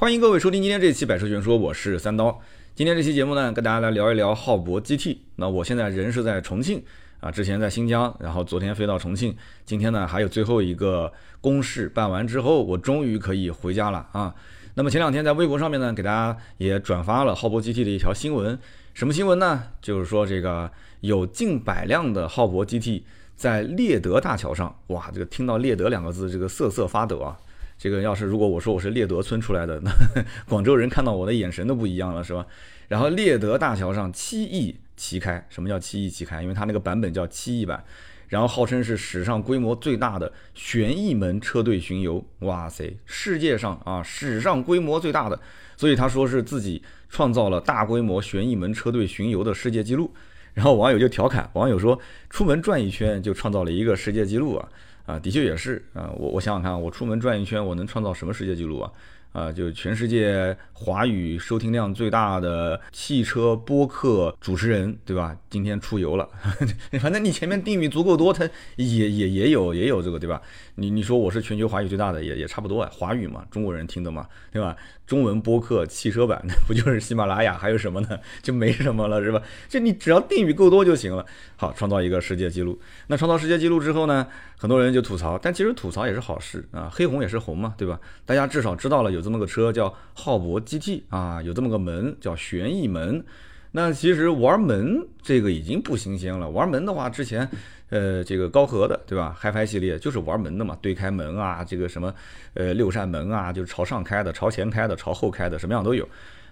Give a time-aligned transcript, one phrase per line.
[0.00, 2.40] 欢迎各位收听今天这期《百车全说》，我是三刀。
[2.72, 5.18] 今天这期节目呢，跟大家来聊一聊浩博 GT。
[5.34, 6.80] 那我现在人是在重庆
[7.18, 14.32] 啊，之前在新疆，然后昨天飞到重庆，今天呢还有最后一个公事办完之后，我终于可以回家了啊。
[14.74, 18.56] 那么前两天在微博上面呢，给大家也转发了浩博 GT 的一条新闻，
[18.94, 19.64] 什么新闻呢？
[19.82, 20.70] 就是说这个
[21.00, 23.02] 有近百辆的浩博 GT
[23.34, 27.36] 在猎德大桥上，哇，这个听到猎德两个字，这个瑟瑟发抖啊。
[27.78, 29.90] 这个要是如果我说我是猎德村出来的， 那
[30.48, 32.44] 广州人看到我的眼神都不一样了，是吧？
[32.88, 36.42] 然后猎德大桥上七亿齐开，什么叫七亿齐开？
[36.42, 37.84] 因为它那个版本叫七亿版，
[38.28, 45.38] 然后号称是史上规模最大的旋翼门车队巡游，哇塞，世界上啊史上规模最大的，
[45.76, 50.12] 所以他说是自己创造了大规模旋翼门车队巡游的世界纪录。
[50.54, 51.96] 然后网友就调侃，网友说
[52.28, 54.68] 出门转一圈就创造了一个世界纪录啊。
[55.08, 58.92] 啊，的确也是啊，我我想想看，我出门转一圈，我能创造什么世界纪录啊？
[59.32, 65.34] 啊，就全世界华语收听量最大的汽车播客主持人，对吧？
[65.48, 66.28] 今天出游了，
[67.00, 68.44] 反正你前面定语足够多，他
[68.76, 70.42] 也也也有也有这个，对吧？
[70.78, 74.76] 你你说我是全球华语最大的，也也差不多啊，华语嘛，中国人听的嘛，对吧？
[75.06, 77.58] 中文播客汽车版，那不就是喜马拉雅？
[77.58, 78.16] 还有什么呢？
[78.42, 79.42] 就没什么了，是吧？
[79.68, 81.26] 就你只要定语够多就行了。
[81.56, 82.78] 好，创造一个世界纪录。
[83.08, 84.24] 那创造世界纪录之后呢，
[84.56, 87.98] 很多人就吐槽，但其实吐槽也是好事啊，黑红也是红嘛，对吧？
[88.24, 93.24] 大家至少知道了有这么个车叫浩博 GT 啊，有这么个门叫旋翼门。
[93.72, 97.48] 那其实玩门这个已经不新鲜了，玩门的话之前。
[97.90, 102.14] 呃，这个高和的，对吧？HiFi 系列就是玩门的嘛，对开门啊，这个什么，
[102.54, 106.06] 呃，六扇门啊，就是朝上开的、朝前开的、朝后开的，什么样都有。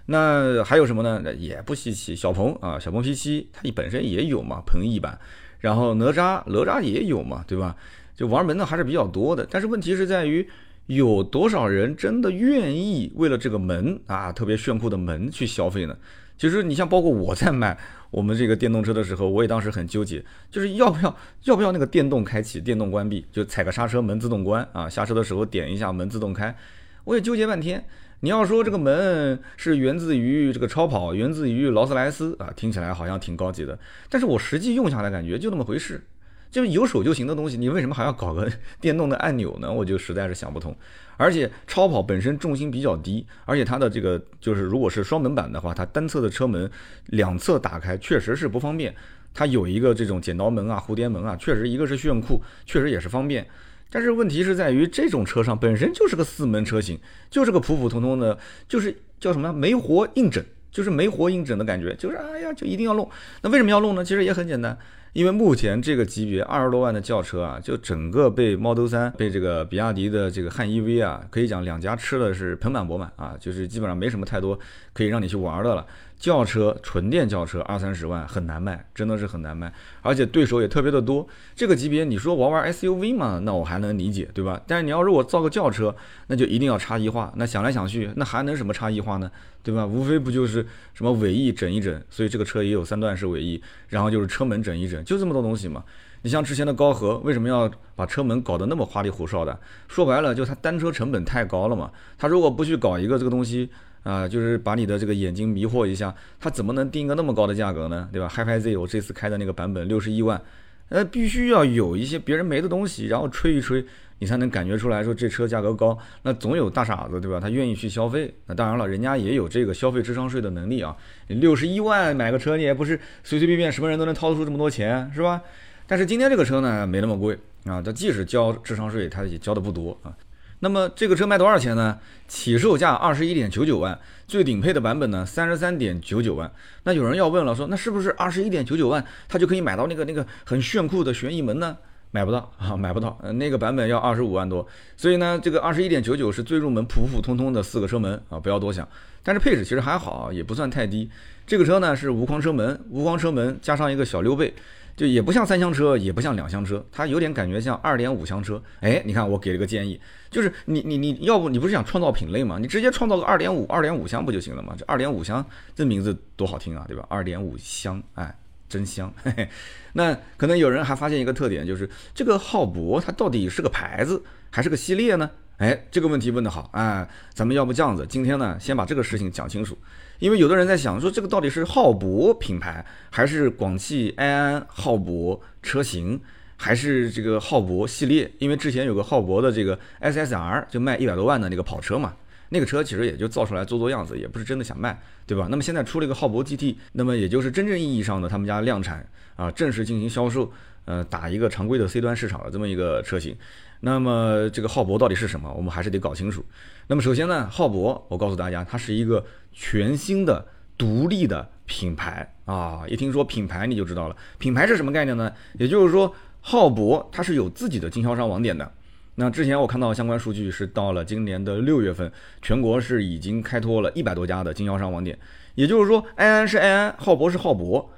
[0.05, 1.33] 那还有什么呢？
[1.35, 5.19] 也不稀奇，小鹏啊，小鹏 P7 它本身也有嘛，鹏翼版。
[5.59, 7.75] 然后哪吒，哪吒也有嘛，对吧？
[8.15, 9.45] 就玩门的还是比较多的。
[9.49, 10.47] 但是问题是在于，
[10.85, 15.97] 有多少人真的愿意为了这个门啊，特别炫酷的门去消费呢？
[16.37, 17.77] 其实你像包括我在买。
[18.09, 26.55] 我们这个电动车的时候，我也当时很纠结，就是要不要要不要那个电动开启、电动关闭，就踩个刹车门自动关啊，下车的时候点一下门自动开，
[27.03, 27.83] 我也纠结半天。
[28.21, 33.77] 你要说这个门是源自于这个超跑，源自于劳斯莱斯啊，听起来好像挺高级的，
[34.09, 36.01] 但是我实际用下来感觉就那么回事。
[36.49, 38.49] 就是有手就行的东西，你为什么还要搞个
[38.81, 39.71] 电动的按钮呢？
[39.71, 40.75] 我就实在是想不通。
[41.19, 46.69] 而且超跑本身重心比较低，而且它的这个就是如果是双门版的话，它单侧的车门
[47.07, 48.93] 两侧打开确实是不方便。
[49.33, 53.45] 它有一个这种剪刀门啊、蝴蝶门啊，确实一个是炫酷，确实也是方便。
[53.89, 56.99] 但是问题是在于这种车上本身就是个四门车型，
[57.29, 58.37] 就是个普普通通的，
[58.67, 63.09] 就是叫什么没活硬整，就是没活硬整的感觉，就是哎呀就一定要弄。
[63.41, 64.03] 那为什么要弄呢？
[64.03, 64.77] 其实也很简单。
[65.13, 74.59] 因为目前这个级别二十多万的轿车啊，就整个被 Model 3、被这个比亚迪的这个汉 EV 啊，可以讲两家吃的是盆满钵满啊，就是基本上没什么太多
[74.93, 75.85] 可以让你去玩的了。
[76.19, 81.27] 轿车纯电轿车二三十万很难卖，真的是很难卖，而且对手也特别的多。
[81.55, 84.59] 这个级别你说玩玩 SUV 嘛，那我还能理解，对吧？
[84.65, 85.95] 但是你要如果造个轿车，
[86.25, 87.31] 那就一定要差异化。
[87.35, 89.29] 那想来想去，那还能什么差异化呢？
[89.61, 89.85] 对吧？
[89.85, 95.83] 无非不就是什么尾翼整一整，所以这个车也有三段式尾翼，然后就是车门整一整，就这么多东西嘛。
[96.23, 99.59] 你像之前的高和，为什么要把车门搞得那么花里胡哨的？
[99.87, 101.91] 说白了，就它单车成本太高了嘛。
[102.17, 103.69] 它如果不去搞一个这个东西。
[104.07, 108.07] 啊，就是把你的这个眼睛迷惑一下，他怎么能定一个那么高的价格呢？
[108.09, 110.41] 对吧？HiFi Z 我这次开的那个版本六十一万，
[110.87, 113.83] 呃，必须要有一些别人没的东西，然后吹一吹，
[114.19, 115.97] 你才能感觉出来说这车价格高。
[116.21, 117.37] 那总有大傻子，对吧？
[117.37, 118.33] 他愿意去消费。
[118.45, 120.95] 那当然了，人家也有这个消费智商税的能力啊。
[121.27, 125.41] 六十一万买个车，你也不是随随便便什么人都能掏得出这么多钱，是吧？
[125.85, 127.81] 但是今天这个车呢，没那么贵啊。
[127.81, 130.15] 它即使交智商税，它也交的不多啊。
[130.59, 131.99] 那么这个车卖多少钱呢？
[132.27, 133.97] 起售价二十一点九九万，
[134.27, 136.51] 最顶配的版本呢三十三点九九万。
[136.83, 141.77] 那有人要问了，说那是不是二十一点九九万，他就可以买到那个那个很炫酷的旋翼门呢？
[142.11, 143.17] 买不到 啊，买不到。
[143.35, 144.67] 那个版本要二十五万多。
[144.95, 148.87] 所以呢，这个二十一点九九是最入门、普普通通的四个车门啊，不要多想。
[149.21, 151.09] 但是配置其实还好，也不算太低。
[151.45, 154.53] 这个车呢是无框车门，无框车门加上一个小溜背。
[154.97, 158.61] 就也不像三厢车，也不像两厢车，它有点感觉像二点五厢车。
[158.81, 160.01] 哎，你看我给了个建议，
[160.31, 162.57] 就是你你你要不你不是想创造品类吗？
[162.59, 164.73] 你直接创造个二点五二点五厢不就行了吗？
[164.75, 165.45] 这二点五厢
[165.75, 167.05] 这名字多好听啊，对吧？
[167.09, 168.35] 二点五厢，哎，
[168.67, 169.13] 真香。
[169.23, 169.47] 嘿嘿。
[169.93, 175.29] 那可能有人还发现一个特点，就是这个浩博它到底是个牌子还是个系列呢？
[175.57, 179.77] 哎，这个问题问得好，哎，咱们要不这样子，今天呢先把这个事情讲清楚。
[180.19, 186.19] 因为有的人在想说，这个到底是浩博品牌，还是广汽埃安浩博车型，
[186.55, 188.31] 还是这个浩博系列？
[188.39, 192.13] 因为之前有个浩博的这个 SSR 就卖一百多万的那个跑车嘛，
[192.49, 195.47] 那个车其实也就造出来做做样子，也不是真的想卖，对吧？
[195.49, 199.05] 那么现在出了一个浩博 GT，那么也就是真正意义上的他们家量产
[199.35, 200.51] 啊，正式进行销售，
[200.87, 203.35] 呃，打一个常规的 C 端市场的这么一个车型。
[203.81, 205.53] 那么这个浩博到底是什么？
[205.53, 206.43] 我们还是得搞清楚。
[206.87, 210.47] 那么首先呢，浩博，我告诉大家，它是一个全新的
[210.77, 212.85] 独立的品牌啊！
[212.87, 215.31] 一听说品牌，你就知道了，品牌是什么概念呢？
[215.59, 218.71] 也就是说，浩博它是有自己的经销商网点的。
[219.15, 222.09] 那之前我看到相关数据是到了今年的六月份，
[222.41, 225.19] 全国是已经开拓了一百多家的经销商网点。
[225.55, 227.91] 也就是说，安安是安安，浩博是浩博。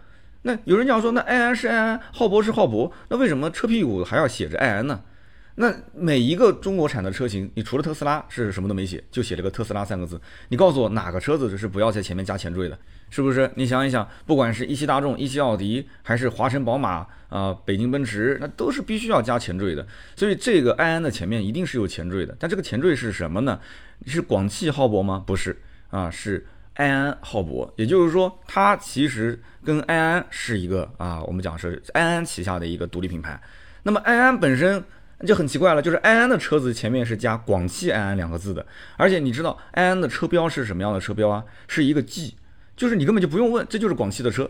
[0.43, 5.01] 那有人讲说，那埃安是埃安，浩博是浩博，那为什么车屁股还要写着埃安呢？
[5.55, 10.19] 那每一个中国产的车型，你除了特斯拉是什么都没写，就写了个特斯拉三个字。
[10.47, 12.79] 你告诉我哪个车子是不要在前面加前缀的？
[13.09, 13.51] 是不是？
[13.55, 19.85] 你想一想，不管是一汽大众、一汽奥迪，还是华晨宝马啊、北京奔驰，那都是必须要加前缀的。
[20.15, 22.33] 所以这个埃安的前面一定是有前缀的。
[22.39, 23.59] 但这个前缀是什么呢？
[24.05, 25.21] 是广汽浩博吗？
[25.27, 26.47] 不是啊，是
[26.79, 27.71] 安安浩博。
[27.75, 33.39] 也就是说，它其实跟安安是一个啊，我们讲是安安旗下的一个独立品牌。
[33.83, 34.83] 那么安安本身。
[35.27, 38.65] 就很奇怪了，就是安安的车子前面是加广汽安安两个字的，
[38.95, 41.43] 而且你知道安安的车标是什么样的车标啊？
[41.67, 42.37] 是一个 G，
[42.77, 44.49] 就是你根本就不用问，这就是广汽的车。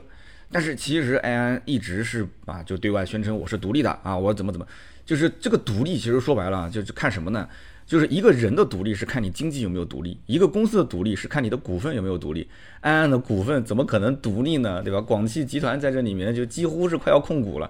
[0.51, 4.67] 但是其实安安一直是啊，就对外宣称我是独立的啊，我怎么怎么，
[5.03, 7.49] 就是这个独立其实说白了就是看什么呢？
[7.89, 12.47] 就是一个人的独立是看你经济有没有独立，一个公司的独立是看你的股份有没有独立。
[12.81, 14.83] 安安的股份怎么可能独立呢？
[14.83, 15.01] 对吧？
[15.01, 17.67] 广汽集团在这里面就几乎是快要控股了。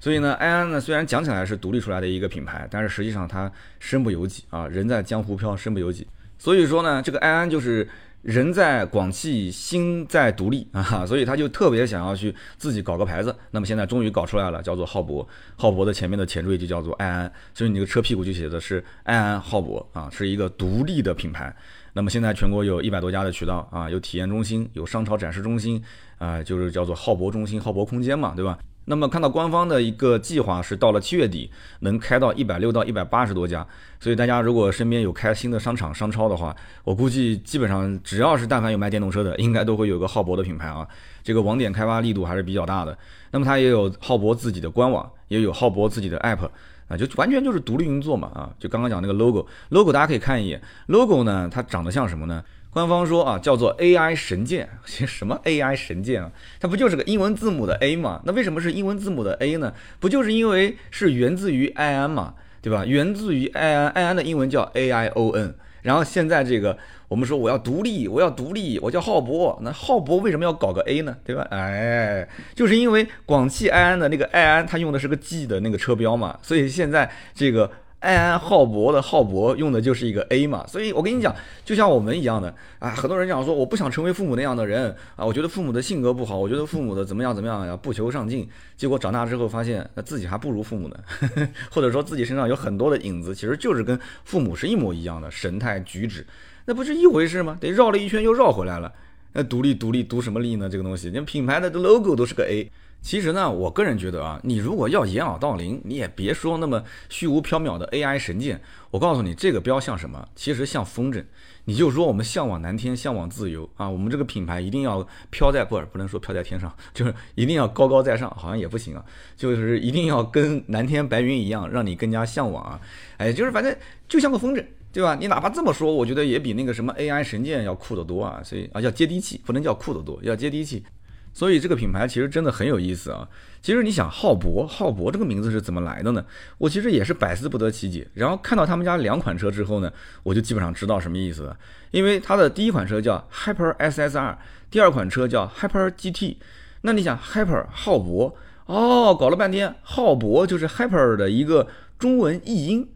[0.00, 6.04] 所以呢，安安呢虽然讲起来是独立出来的一个品牌，但是实际上它身不由己啊，人在江湖飘，身不由己。
[6.36, 7.88] 所以说呢，这个安安就是
[8.22, 13.34] 人在广汽，心在独立啊， 所以他就特别想要去自己搞个牌子。
[13.50, 15.26] 那么现在终于搞出来了，叫做浩博。
[15.56, 21.54] 浩博的前面的前缀就叫做安安，所以你这个车屁股就写的是安安浩博啊，是一个独立的品牌。
[21.92, 25.82] 那么现在全国有一百多家的渠道啊，有体验中心，有商超展示中心
[26.18, 28.58] 啊，就是叫做浩博中心、浩博空间嘛，对吧？
[28.86, 31.50] 那么看到官方的一个计划是到了七月底
[31.80, 33.64] 能开到一百六到一百八十多家，
[34.00, 40.86] 所以大家如果身边有开新的商场商超的话，我估计基本上只要是但凡有卖电动车的，应该都会有个浩博的品牌啊。
[41.22, 42.96] 这个网点开发力度还是比较大的。
[43.30, 46.48] 那么它也有浩博自己的官网，也有浩博自己的 app
[46.88, 48.50] 啊，就完全就是独立运作嘛啊。
[48.58, 52.42] 就刚刚讲那个 logo，logo 大家可以看一眼，logo 呢它长得像什么呢？
[52.72, 56.30] 官方说啊，叫做 AI 神剑， 什么 AI 神剑啊？
[56.60, 58.20] 它不就是个英文字母的 A 吗？
[58.24, 59.74] 那为什么是英文字母的 A 呢？
[59.98, 62.86] 不就是因为是源自于爱安嘛，对吧？
[62.86, 65.56] 源自于爱安，爱安的英文叫 A I O N。
[65.82, 66.78] 然后现在这个，
[67.08, 69.58] 我们说我要独立，我要独立，我叫浩博。
[69.62, 71.16] 那浩博为什么要搞个 A 呢？
[71.24, 71.44] 对吧？
[71.50, 77.68] 哎，就是因为广汽埃安的那个爱安，它用的是个 G 的那个车标嘛，所以现在这个。
[78.00, 90.96] 安安浩博的浩博用的就是一个 A 嘛，所以我跟你讲，就像我们一样的啊，很多人讲说我不想成为父母那样的人啊，我觉得父母的性格不好，我觉得父母的怎么样怎么样呀，不求上进，结果长大之后发现那自己还不如父母呢，
[91.70, 96.26] 或者说自己身上有很多的影子，其实就是跟父母是一模一样的神态举止，
[96.64, 97.58] 那不是一回事吗？
[97.60, 98.90] 得绕了一圈又绕回来了，
[99.34, 100.70] 那独立独立独什么立呢？
[100.70, 102.70] 这个东西连品牌的 logo 都是个 A。
[103.02, 108.60] 其实呢，我个人觉得啊，你如果要掩耳盗铃，你也别说那么虚无缥缈的 AI 神剑。
[108.90, 110.28] 我告诉你，这个标像什么？
[110.34, 111.24] 其实像风筝。
[111.64, 119.04] 你就说我们向往蓝天，向往自由啊，我们这个品牌一定要飘在不不能说飘在天上，就是一定要高高在上，好像也不行啊，
[119.36, 122.80] 就是一定要跟蓝天白云一样，让你更加向往啊。
[123.18, 123.74] 哎，就是反正
[124.08, 125.14] 就像个风筝，对吧？
[125.14, 128.40] 你哪怕这么说，我觉得也比那个什么 AI 神剑要酷得多啊。
[128.42, 130.84] 所以啊，要接地气，不能叫酷得多，要接地气。
[131.32, 133.28] 所以这个品牌其实真的很有意思啊！
[133.62, 136.24] 其实你想，浩博，浩博这个名字是怎么来的呢？
[136.58, 138.06] 我其实也是百思不得其解。
[138.14, 141.56] 然后看到他们家两款车之后呢，我就基本上知道什么意思了。
[141.90, 144.36] 因为它的第一款车叫 Hyper SSR，
[144.70, 146.36] 第二款车叫 Hyper GT。
[146.82, 148.34] 那你想，Hyper 浩博
[148.66, 151.68] 哦，搞了半天，浩博就是 Hyper 的一个
[151.98, 152.88] 中文译音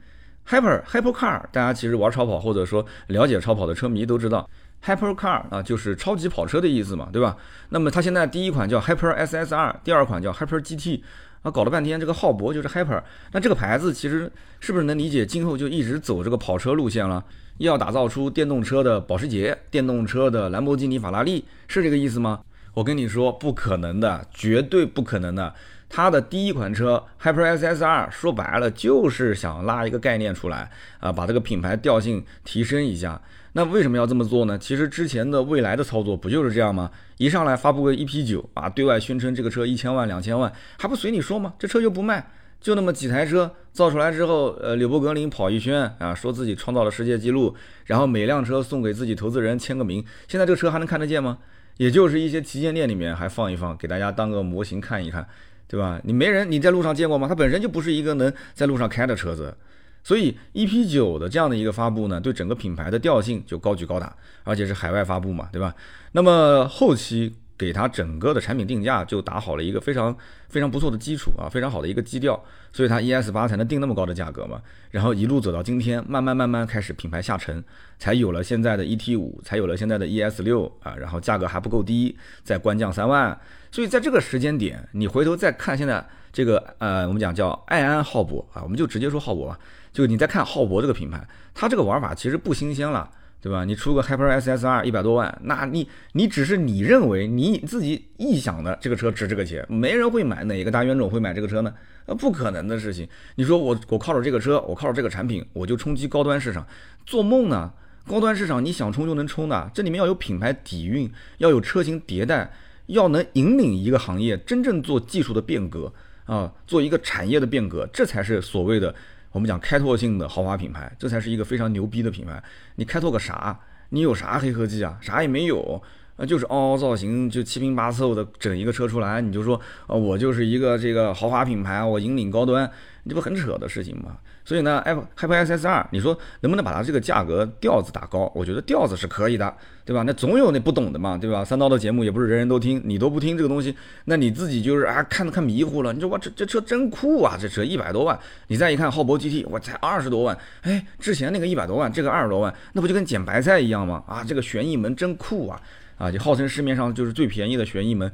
[0.49, 1.43] ，Hyper Hyper Car。
[1.53, 4.49] 大家其实玩超跑或者说了解超跑的车迷都知道。
[4.85, 7.37] Hyper Car 啊，就是超级跑车的意思嘛，对吧？
[7.71, 11.01] 那么它现在第一款叫 Hyper SSR，第二款叫 Hyper GT，
[11.43, 15.25] 啊，搞了半天这个浩博就是 Hyper，那这个牌子其实是不是能理解？
[15.25, 17.25] 今后就一直走这个跑车路线了，
[17.59, 22.41] 要打造出电动车的保时捷、电动车的兰博基尼、法拉利，是这个意思吗？
[22.75, 25.55] 我跟你说，不可能的，绝对不可能的。
[25.89, 33.21] 它的第一款车 Hyper SSR 说白了就是想拉一个概念出来啊，把这个品牌调性提升一下。
[33.57, 34.59] 那为什么要这么做呢？
[34.59, 36.91] 其实之前的未来的操作不就是这样吗？
[37.19, 41.55] 一上来发布个 EP 九啊，对外宣称这个车一千万两千万，还不随你说吗？
[41.57, 50.05] 这车又不卖，就那么几台车造出来之后，呃，柳伯格林跑一圈啊，说自己创造了世界纪录，然后每辆车送给自己投资人签个名。
[50.27, 51.39] 现在这个车还能看得见吗？
[51.77, 55.25] 也就是一些旗舰店里面还放一放，给大家当个模型看一看，
[55.69, 56.01] 对吧？
[56.03, 57.29] 你没人你在路上见过吗？
[57.29, 59.57] 它本身就不是一个能在路上开的车子，
[60.05, 65.75] 所以 EP 九的这样的一个发布呢，对整个品牌的调性就高举高打，而且是海外发布嘛，对吧？
[66.13, 67.35] 那么后期。
[67.57, 70.15] 给它整个的产品定价就打好了一个非常
[70.49, 72.39] 非常不错的基础啊，非常好的一个基调，
[72.73, 74.61] 所以它 ES 八才能定那么高的价格嘛。
[74.91, 77.63] 然后一路走到今天，慢慢慢慢开始品牌下沉，
[77.97, 80.97] 才有了现在的 ET 五，才有了现在的 ES 六啊。
[80.97, 83.39] 然后价格还不够低，再官降三万。
[83.71, 89.57] 所以在这个时间点，你回头再看现在这个呃，我们讲叫爱安浩博啊，我们就直接说浩博吧。
[89.95, 93.09] 就你再看浩博这个品牌，它这个玩法其实不新鲜了。
[93.41, 93.63] 对吧？
[93.63, 101.75] 你出个 Hyper SSR 一百多万，那你你只是你认为你自己臆想的这个车值这个钱，没人会买，哪个大冤种会买这个车呢？
[102.07, 103.07] 呃，不可能的事情。
[103.35, 106.67] 你说我我靠着这个车，我靠着这个产品，我就冲击高端市场，
[107.05, 107.71] 做梦呢？
[108.09, 112.51] 高端市场你想冲就能冲的，这里面要有品牌底蕴，要有车型迭代，
[112.87, 115.93] 要能引领一个行业真正做技术的变革
[116.25, 118.95] 啊，做一个产业的变革，这才是所谓的。
[119.35, 122.41] 我们讲开拓性的豪华品牌，这才是一个非常牛逼的品牌。
[122.77, 123.59] 你开拓个啥？
[123.89, 124.97] 你有啥黑科技啊？
[125.01, 125.83] 啥也没有，
[126.17, 132.71] 啊，就是凹凹造型，就七拼八凑的整一个车出来，你就说，啊，我就是一个这个豪华品牌，我引领高端。
[133.09, 134.19] 这不很扯的事情吗？
[134.45, 134.83] 所以呢
[135.17, 138.31] ，Hyper SSR，你说能不能把它这个价格调子打高？
[138.35, 139.55] 我觉得调子是可以的，
[139.87, 140.03] 对吧？
[140.07, 141.43] 那总有那不懂的嘛，对吧？
[141.43, 143.75] 三刀的节目也不是人人都听，你都不听这个东西，
[144.05, 145.95] 那你自己就是啊，看看迷糊了。
[145.95, 154.05] 你说哇，这这车真酷啊，这车一百多万，你再一看浩博 GT，我才二十多万，哎，之前那个一百多万，这个二十多万，那不就跟捡白菜一样吗？
[154.07, 155.59] 啊，这个旋翼门真酷啊，
[155.97, 158.13] 啊，就号称市面上就是最便宜的旋翼门。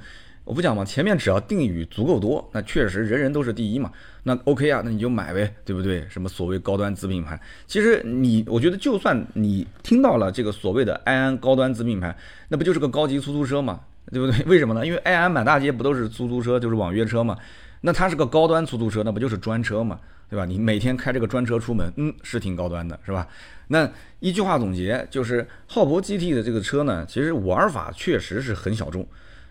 [0.51, 3.93] 我不讲嘛，前面只要定语足够多，那确实人人都是第一嘛。
[4.25, 6.05] 那 OK 啊，那你就买呗，对不对？
[6.11, 12.13] 什么所谓高端子品牌，其实你我觉得就算你听到了这个所谓的埃安高端子品牌，
[12.49, 13.79] 那不就是个高级出租车嘛，
[14.11, 14.43] 对不对？
[14.51, 14.85] 为什么呢？
[14.85, 17.39] 因为埃安满大街不都是出租车，就是网约车嘛。
[17.83, 20.45] 那它是个高端出租车，那不就是专车嘛，对吧？
[20.45, 23.29] 你每天开这个专车出门，嗯，是挺高端的，是吧？
[23.69, 23.89] 那
[24.19, 29.07] 一句话总结就是，浩博 GT 的这个车呢，其实玩法确实是很小众。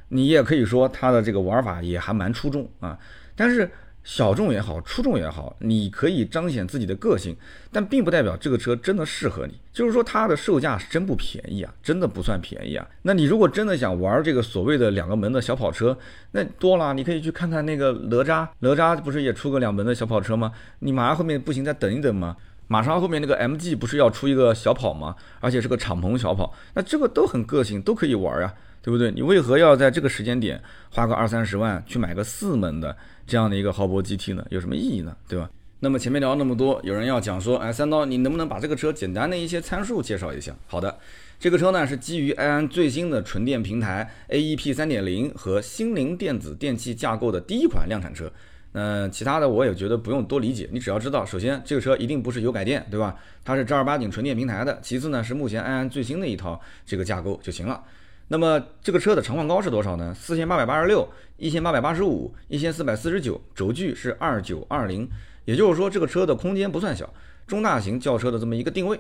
[0.10, 2.98] 你也可以说它的这个玩法也还蛮出众啊，
[3.36, 3.70] 但是
[4.04, 7.36] 小众也好，出众也好，你可以彰显自己的个性，
[7.72, 9.60] 但并不代表这个车真的适合你。
[9.72, 12.88] 就是说它的售价是真不便宜啊，真的不算便宜啊。
[13.04, 15.96] 那你如果真的想玩这个所谓的两个门的小跑车，
[16.32, 20.54] 那多了，你可以去看看那个哪吒，哪吒不是也出个两门的小跑车吗？
[20.80, 22.36] 你马上后面不行，再等一等吗？
[22.68, 25.16] 马上后面那个 MG 不是要出一个小跑吗？
[25.40, 28.54] 而且是个敞篷小跑，那这个都很个性，都可以玩啊。
[28.90, 29.12] 对不对？
[29.12, 34.44] 你为何要在这个时间点花个二三十万去买个四门的这样的一个豪博 GT 呢？
[34.50, 35.16] 有什么意义呢？
[35.28, 35.48] 对吧？
[35.80, 40.52] 那么前面聊那么多，有人要讲说，哎，三刀，你能不能把这个车简单的一些参数介绍一下？
[40.66, 40.98] 好的，
[41.40, 48.32] 这个车呢是基于埃安最新的纯电平台 AEP 三点零和新灵电子电器架构的第一款量产车。
[48.72, 53.16] 嗯，其他的我也觉得不用多理解，你只要知道，首先这个车一定不是油改电，对吧？
[53.46, 54.80] 它是正儿八经纯电平台的。
[54.82, 57.84] 其次呢，是目前埃安最新的一套这个架构就行了。
[58.32, 60.14] 那么这个车的长宽高是多少呢？
[60.14, 65.10] 四千八百八十六，一千八百八十五，一千四百四十九，轴距是二九二零，
[65.46, 67.12] 也就是说这个车的空间不算小，
[67.48, 69.00] 中大型轿车的这么一个定位。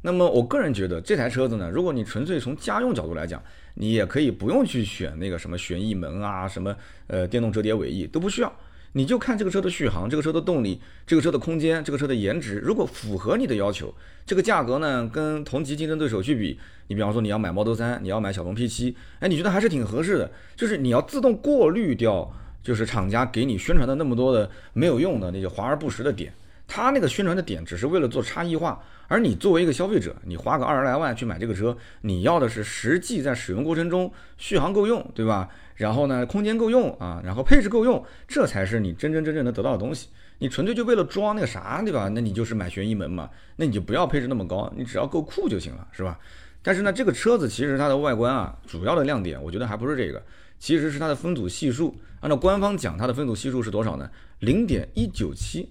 [0.00, 3.42] 那么我个人觉得这台车子呢，如果你纯粹从家用角度来讲，
[3.74, 6.74] 你也可以不用去选那个什么旋翼门啊，什么
[7.06, 8.50] 呃电动折叠尾翼都不需要。
[8.92, 13.94] 你就看这个车的续航，这个车的动力，这个车的空间，这个车的颜值，如果符合你的要求，
[14.26, 20.30] 这个价格呢，跟同级竞争对手去比，你比方说你要买 Model 3，你要买小鹏 P7，哎，你觉得还是挺合适的。
[20.56, 22.28] 就是你要自动过滤掉，
[22.64, 26.32] 就是厂家给你宣传的那么多的没有用的那些华而不实的点，
[26.66, 35.48] 他那个宣传的点只是为了做差异化，而你作为一个消费者，你花个二十来万去买这个车，你要的是实际在使用过程中续航够用，对吧？
[35.80, 40.08] 然后呢，空间够用啊，然后配置够用，这才是你真真正正能得到的东西。
[40.36, 42.06] 你纯粹就为了装那个啥，对吧？
[42.14, 46.18] 那你就是买旋翼门嘛，那你就不要配置那么高，你只要够酷就行了，是吧？
[46.60, 50.22] 但是呢，这个车子其实它的外观啊，主要的亮点，我觉得还不是这个，
[50.58, 51.96] 其实是它的分组系数。
[52.20, 54.10] 按照官方讲，它的分组系数是多少呢？
[54.40, 55.66] 零点一九七，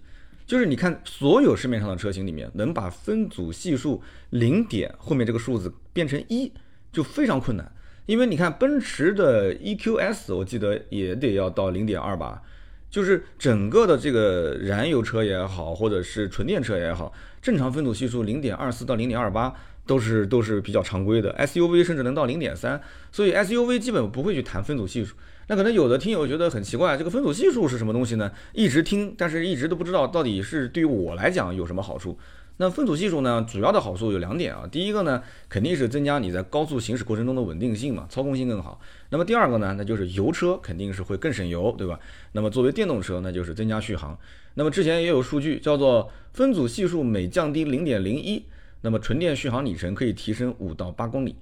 [0.48, 4.02] 就是你看所有市面上的车型里面，能把分组系数
[4.32, 6.52] 零点后面这个数字变成一，
[6.92, 7.72] 就非常困难。
[8.10, 12.42] 因为你看，奔驰的 EQS，我记得也得要到零点二吧，
[12.90, 19.54] 就是整个的这个燃油车也好，或者是纯电车也好，正常分组系数零点二四到零点二八
[19.86, 25.16] 都是都是比较常规的，SUV 甚至能到零点三，所以 SUV 基本不会去谈分组系数。
[25.46, 28.32] 那可能有的听友觉得很奇怪，这个分组系数是什么东西呢？
[28.54, 32.18] 一直听，但是一直都不知道到底是对于我来讲有什么好处。
[32.62, 34.68] 那分组系数呢，主要的好处有两点啊。
[34.70, 38.82] 第一个呢，肯定是增加你在高速行驶过程中的稳定性嘛，操控性更好。
[39.12, 41.98] 那么第二个呢，那就是油车肯定是会更省油，对吧？
[42.34, 44.20] 那么作为电动车，那就是增加续航。
[44.56, 48.44] 那么之前也有数据叫做分组系数每降低零点零一，
[48.82, 51.38] 那么纯电续航里程可以提升五到八公里。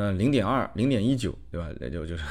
[0.00, 1.68] 那零点二、零点一九，对吧？
[1.80, 2.22] 那就 就是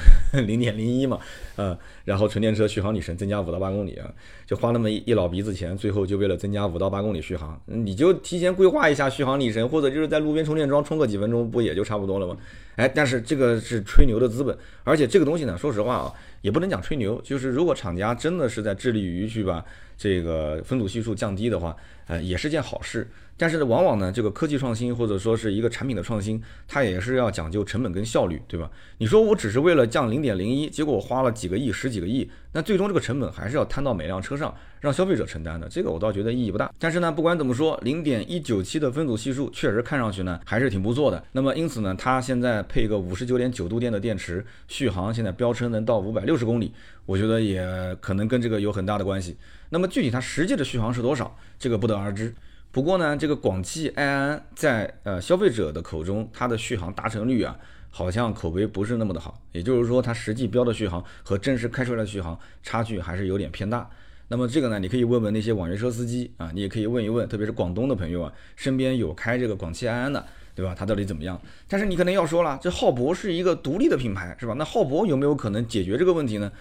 [0.43, 1.19] 零点零一嘛，
[1.57, 4.09] 呃，然后纯电车续航里程增加五到八公里啊，
[4.45, 12.37] 就花那么一老鼻子钱，最后就为了增加五到八公里续航，你就提前规划一下续航里程，或者就是在路边充电桩充个几分钟，不也就差不多了吗？
[12.77, 19.65] 哎，但是这个是吹牛的资本，而且这个东西呢，说实话啊，也不能讲吹牛，就是如果厂家真的是在致力于去把
[19.97, 21.75] 这个分组系数降低的话，
[22.05, 23.09] 呃，也是件好事。
[23.39, 28.71] 但是呢往往呢，这个科技创新或者说是一个产品的创新，它也是要讲究成本跟效率，对吧？
[28.97, 32.27] 你说我只是为了降零点零一，结果我花了几个亿、十几个亿，
[32.57, 35.69] 那最终这个成本还是要摊到每辆车上，让消费者承担的。
[35.69, 36.73] 这个我倒觉得意义不大。
[36.79, 41.23] 但是呢，不管怎么说，零点一九七的分组系数确实看上去呢还是挺不错的。
[41.33, 46.73] 那么因此呢，它现在配一个五十九点九度电的电池，续航现在标称能到五百六十公里，
[47.05, 49.37] 我觉得也可能跟这个有很大的关系。
[49.69, 52.33] 那么具体它实际的续航是多少，这个不得而知。
[52.71, 57.55] 不过呢，这个广汽埃安在呃消费者的口中，它的续航达成率啊，
[57.97, 59.41] 好像口碑不是那么的好。
[59.53, 63.89] 也就是说，它实际标的续航和真实开出来的续航差距还是有点偏大。
[64.27, 70.23] 那么这个呢，你可以问问那些网约车司机啊，你也可以问一问，特别是广东的朋友啊，身边有开这个广汽埃安的，
[70.53, 70.75] 对吧？
[70.77, 71.41] 它到底怎么样？
[71.67, 74.53] 但是你可能要说了，这浩博是一个独立的品牌，是吧？
[74.59, 76.51] 那浩博有没有可能解决这个问题呢？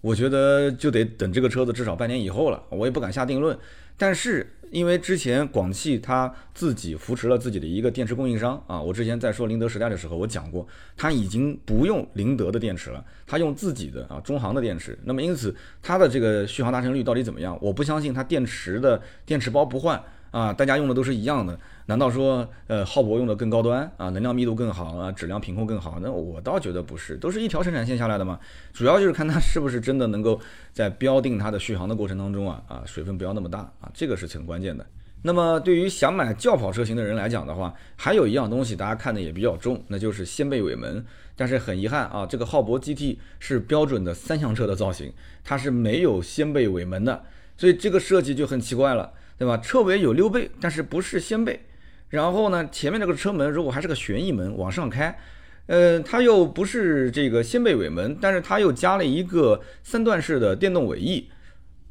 [0.00, 3.58] 我觉得就得等这个车子至少半年以后了，我也不敢下定论。
[3.98, 14.98] 但是因为之前广汽它自己扶持了自己的一个电池供应商啊，我之前在说宁德时代的时候，我讲过，它已经不用宁德的电池了，它用自己的啊中航的电池。
[15.04, 17.58] 那么因此它的这个续航达成率到底怎么样？
[17.60, 20.02] 我不相信它电池的电池包不换。
[20.36, 25.98] 啊，大家用的都是一样的，难道说，呃，浩博用的更高端啊，能量密度更好啊，质量品控更好？
[26.02, 28.38] 那我倒觉得不是，都是一条生产线下来的嘛。
[28.74, 30.38] 主要就是看它是不是真的能够
[30.74, 34.84] 在标定它的续航的过程当中啊，啊，水分不要那么大啊，这个是很关键的。
[35.22, 41.02] 那么对于想买轿跑车型的人来讲的话，还有一样东西大家看的也比较重，那就是掀背尾门。
[41.34, 45.10] 但是很遗憾啊，这个浩博 GT 是标准的三厢车的造型，
[45.42, 47.24] 它是没有掀背尾门的，
[47.56, 49.14] 所以这个设计就很奇怪了。
[49.38, 49.58] 对吧？
[49.58, 51.60] 车尾有溜背，但是不是掀背。
[52.08, 55.18] 然后呢，前面这个车门如果还是个旋翼门往上开，
[55.66, 61.28] 呃，它又不是这个掀背尾门，但是它又加了一个三段式的电动尾翼。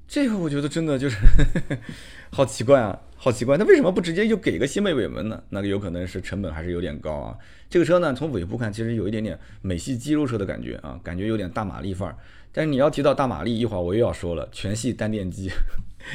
[0.08, 1.18] 这个我觉得真的就是
[2.32, 3.58] 好奇怪啊，好奇怪。
[3.58, 5.44] 那为什么不直接就给个掀背尾门呢？
[5.50, 7.36] 那个有可能是成本还是有点高啊。
[7.70, 12.16] 这个车呢，从尾部看，其实有一点点美系肌肉车的感觉啊，感觉有点大马力范儿。
[12.52, 15.50] 但是你要提到大马力，一会儿我又要说了，全系单电机。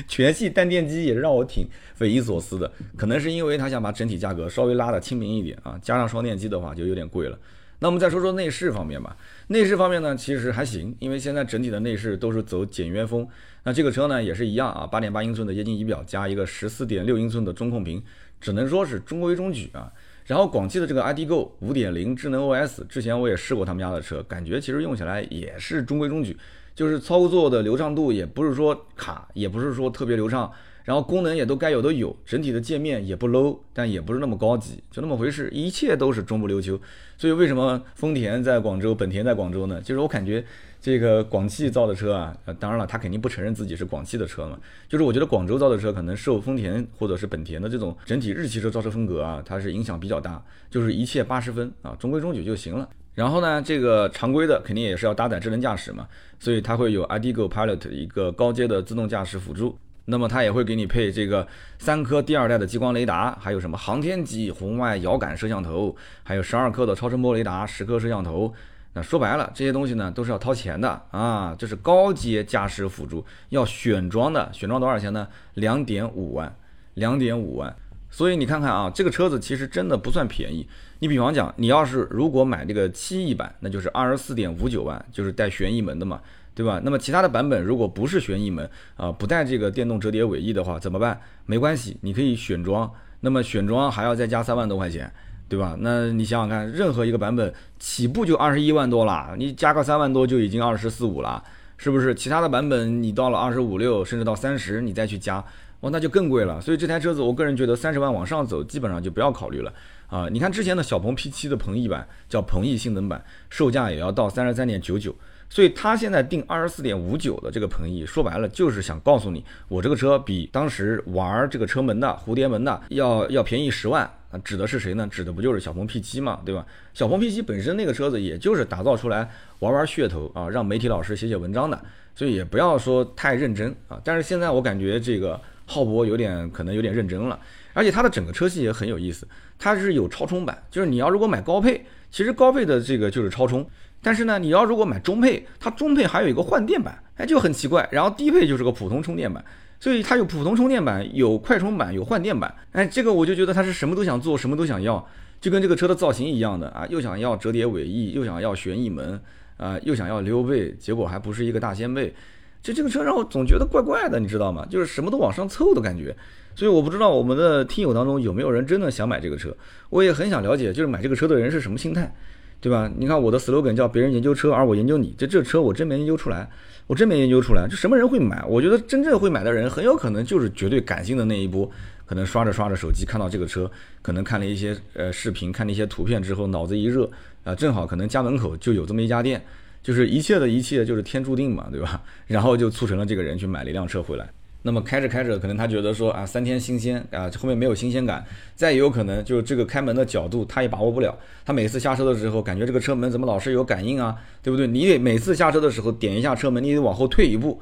[0.07, 7.38] 全系单电机也是让我挺匪夷所思的，可能是因为他想把整体价格稍微拉的亲民一点啊，加上双电机的话就有点贵了。
[7.79, 13.26] 那我们再说说内饰方面吧，内饰方面呢其实还行，因为现在整体的内饰都是走简约风。
[13.62, 18.03] 那这个车呢也是一样啊，八点八英寸的液晶仪表加一个十四点六英寸的中控屏，
[18.40, 19.90] 只能说是中规中矩啊。
[20.26, 26.37] 然后广汽的这个 iDgo 五点零智能 OS，之前我也试过他们家的车，感觉其实用起来也是中规中矩。
[26.74, 30.50] 就是操作的流畅度也不是说卡，也不是说特别流畅，
[30.85, 36.80] 然后功能也都该有的有，整体的界面也不 low，但也不是那么高级，就那么回事，一切都是中不溜秋。
[37.18, 39.80] 所以为什么丰田在广州，本田在广州呢？
[39.83, 40.44] 就是我感觉
[40.81, 44.59] 这个广汽造的车啊，当然了，他肯定不承认自己是广汽的车嘛。
[44.88, 52.88] 就是我觉得广州造的车可能受丰田或者是本田的这种整体日系车造车风格啊，它是影响比较大，就是一切八十分啊，中规中矩就行了。
[53.14, 59.77] 然后呢，这个常规的肯定也是要搭载智能驾驶嘛，所以它会有 iDgo Pilot 一个高阶的自动驾驶辅助。
[60.07, 61.47] 那么它也会给你配这个
[61.79, 68.53] 三颗第二代的激光雷达，还有什么航天级红外遥感摄像头，还有十二颗的超声波雷达，十颗摄像头。
[68.92, 75.29] 那说白了，这些东西呢都是要掏钱的啊，这是高阶驾驶辅助要选装的，选装多少钱呢？
[75.55, 76.55] 两点五万，
[76.94, 77.74] 两点五万。
[78.12, 80.68] 所以你看看啊，这个车子其实真的不算便宜。
[80.98, 86.20] 你比方讲，你要是如果买这个七亿版，那就是二十四点五九万，就是带旋翼门的嘛，
[86.53, 86.81] 对吧？
[86.83, 91.20] 那么其他的版本如果不是旋翼门啊，不带这个电动折叠尾翼的话，怎么办？
[91.46, 92.92] 没关系，你可以选装。
[93.20, 95.12] 那么选装还要再加三万多块钱，
[95.51, 95.77] 对吧？
[95.81, 101.43] 那你想想看，任何一个版本起步就二十一万多了，你加个三万多就已经二十四五了，
[101.77, 102.15] 是不是？
[102.15, 105.45] 其他的版本你到了二十五六，甚至到三十，你再去加。
[105.81, 106.61] 哇，那就更贵了。
[106.61, 109.73] 所以这台车子，我个人觉得三十万往上走，基本上就不要考虑了。
[110.07, 110.29] 啊。
[110.31, 115.13] 你看之前的小鹏 P7 的鹏翼版叫鹏翼性能版，售价也要到三十三点九九。
[115.49, 124.38] 所以他现在定二十四点五九的这个鹏翼，说白了就是想告诉你，我这个车比当时玩这个车门的蝴蝶门的要要便宜十万啊！
[124.45, 125.07] 指的是谁呢？
[125.11, 126.64] 指的不就是小鹏 P7 嘛，对吧？
[126.95, 131.81] 小鹏 P7 本身那个车子也就是打造出来玩玩噱头啊，让媒体老师写写文章的，
[132.14, 134.01] 所以也不要说太认真啊。
[134.05, 137.38] 但是现在我感觉这个浩博有点可能有点认真了，
[137.73, 139.27] 而且它的整个车系也很有意思，
[139.59, 143.69] 它是有超充版，就是你要如果买高配，其实高配的这个就是超充。
[144.03, 147.87] 但是呢，你要如果买中配，它中配还有一个换电版，哎，就很奇怪。
[147.93, 149.45] 然后低配就是个普通充电版，
[149.81, 152.55] 所以它有普通充电版，有快充版，有换电版。
[152.73, 155.05] 哎，这个我就觉得它是什么都想做，什么都想要，
[155.40, 159.19] 就跟这个车的造型一样的啊，又想要折叠尾翼，又想要旋翼门，
[159.57, 162.14] 啊，又想要溜背，结果还不是一个大掀背。
[162.62, 164.66] 就这个车让我总觉得怪怪的，你知道吗？
[164.69, 166.14] 就是什么都往上凑的感觉。
[166.55, 169.57] 所以我不知道我们的听友当中有没有人真的想买这个车，
[169.88, 172.14] 我也很想了解，就是买这个车的人是什么心态。
[172.61, 172.90] 对吧？
[172.96, 175.14] 你看我的 slogan 叫别人研究车，而我研究你。
[175.16, 176.49] 这这车我真没研究出来，
[176.87, 177.66] 我真没研究出来。
[177.68, 178.44] 这什么人会买？
[178.46, 181.70] 我觉得真正会买的人，很有可能就是绝对感性的那一波，
[182.05, 183.70] 可能刷着刷着手机看到这个车，
[184.03, 187.11] 可能看了一些呃视频，看了一些图片之后，脑子一热
[187.44, 189.42] 啊，正好可能家门口就有这么一家店，
[189.83, 192.03] 就是一切的一切就是天注定嘛，对吧？
[192.29, 194.29] 然后就促成了这个人去买了一辆车回来。
[194.62, 198.25] 那么开着开着，可能他觉得说啊，三天新鲜啊，后面没有新鲜感。
[198.55, 201.16] 再也有可能就是这个开门的角度，他也把握不了。
[201.44, 204.66] 他每次下车的时候，感觉这个车门怎么老是有感应啊，对不对？
[204.66, 207.61] 你得每次下车的时候点一下车门，你得往后退一步。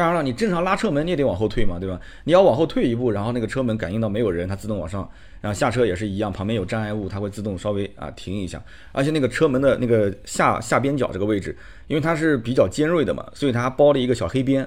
[0.00, 2.00] 当然了，你正常拉车门你也得往后退嘛，对吧？
[2.24, 5.06] 你要往后退一步，然后那个车门感应到没有人，它自动往上。
[5.42, 8.62] 然后下车也是一样，旁边有障碍物，它会自动稍微啊停一下。
[8.92, 11.54] 而且那个车门的那个下下边角这个位置，
[11.86, 14.66] 因为它是比较尖锐的嘛，所以它包了一个小黑边，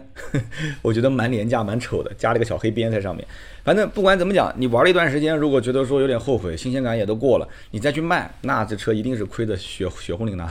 [0.83, 3.25] 我觉得蛮廉价蛮丑的，加了一个小黑边在上面。
[3.63, 10.47] 反正不管怎么讲，你玩了一段时间，如果觉得说有点后悔，新鲜感也都过了，你再去卖，那这车一定是亏的血血红淋漓。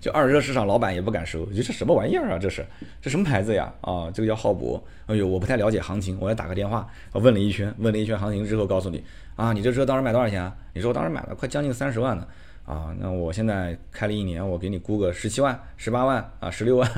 [0.00, 2.38] 就二手车市场老板也不敢收，你这什么玩意儿啊？
[2.38, 2.64] 这是
[3.02, 3.72] 这什么牌子呀？
[3.82, 4.82] 啊，这个叫浩博。
[5.06, 9.04] 哎呦，我不太了解行情，我要打个电话，我问了一圈，问了一圈行情之后，告诉你。
[9.36, 10.56] 啊，你这车当时买多少钱啊？
[10.72, 12.26] 你说我当时买了快将近三十万呢。
[12.64, 16.88] 啊，那我现在开了一年，我给你估个十七万、十八万啊，十六万，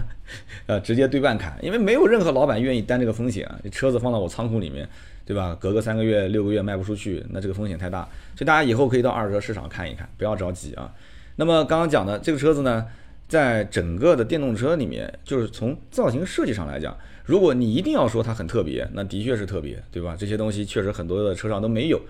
[0.66, 3.58] 呃，直接对半砍，因为没有任何老板愿意担这个风险啊。
[3.70, 4.86] 车子放到我仓库里面，
[5.24, 5.56] 对吧？
[5.58, 8.02] 隔个三个月、六个月卖不出去，那这个风险太大。
[8.36, 10.92] 所以大家以后可以到二手车市场看一看，不要着急啊。
[11.36, 12.86] 那么刚刚讲的这个车子呢，
[13.28, 20.14] 在整个的电动车里面，就是从造型设计上来讲，如果你一定要说它很特别，那的确是特别，对吧？
[20.18, 22.00] 这些东西确实很多的车上都没有。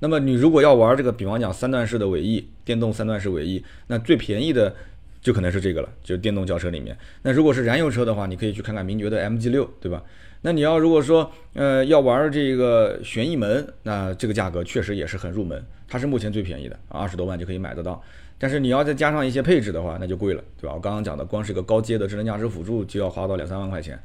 [0.00, 4.74] 那么你如果要玩这个，比方讲三段式的尾翼，电动三段式尾翼，那最便宜的
[5.20, 6.96] 就可能是这个了，就是电动轿车里面。
[7.22, 10.02] 那如果是燃油车的话，你可以去看看名爵的 MG 六，对吧？
[10.44, 18.02] 那你要如果说呃要玩这个旋翼门，那这个价格确实也是很入门，它是目前最便宜的，二十多万就可以买得到。
[18.42, 20.74] 但是你要再加上一些配置的话，那就贵了，对吧？
[20.74, 23.96] 我刚刚讲的光是一个高阶的智能驾驶辅助就要花到两三万块钱。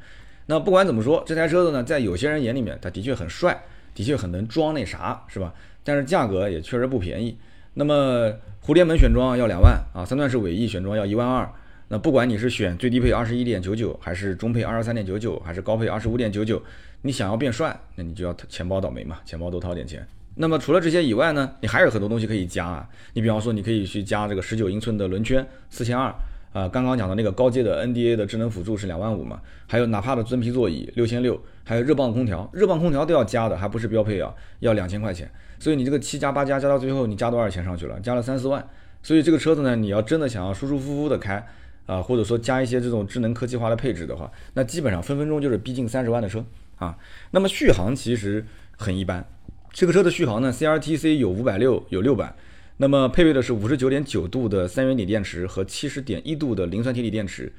[0.46, 3.60] 那不管怎么说，这台车子呢，在有些人眼里面，它的确很帅，
[3.96, 5.52] 的确很能装那啥，是吧？
[5.82, 7.36] 但是价格也确实不便宜。
[7.74, 8.32] 那么
[8.64, 11.50] 蝴蝶门选装要两万啊，三段式尾翼选装要一万二。
[11.88, 16.62] 那不管你是选最低配二十一点九九，还是中配二十三点九九，还是高配二十五点九九，
[17.02, 20.06] 你想要变帅，那你就要钱包倒霉嘛，钱包多掏点钱。
[20.38, 22.88] 那么除了这些以外呢，你还有很多东西可以加啊。
[23.12, 26.14] 你比方说，你可以去加这个十九英寸的轮圈，四千二。
[26.52, 35.30] 啊，刚刚讲的那个高阶的 NDA 的智能辅助是两万五嘛，还有哪怕的真皮座椅六千六，还有热泵空调，热泵空调都要加的，还不是标配啊，要两千块钱。
[35.58, 38.00] 所以你这个七加八加加到最后，你加多少钱上去了？
[38.00, 38.66] 加了三四万。
[39.02, 41.46] 所以这个车子呢，你要真的想要舒舒服服的开
[41.84, 46.42] 啊，或者说加一些这种智能科技化的配置的话，那基本上分分钟就是逼近三十万的车
[46.76, 46.96] 啊。
[47.30, 48.44] 那么续航其实
[48.76, 49.24] 很一般，
[49.72, 52.34] 这个车的续航呢，CRTC 有五百六，有六百。
[52.78, 57.52] 那么配备的是五十九点九度的三元锂电池和七十点一度的磷酸铁锂电池，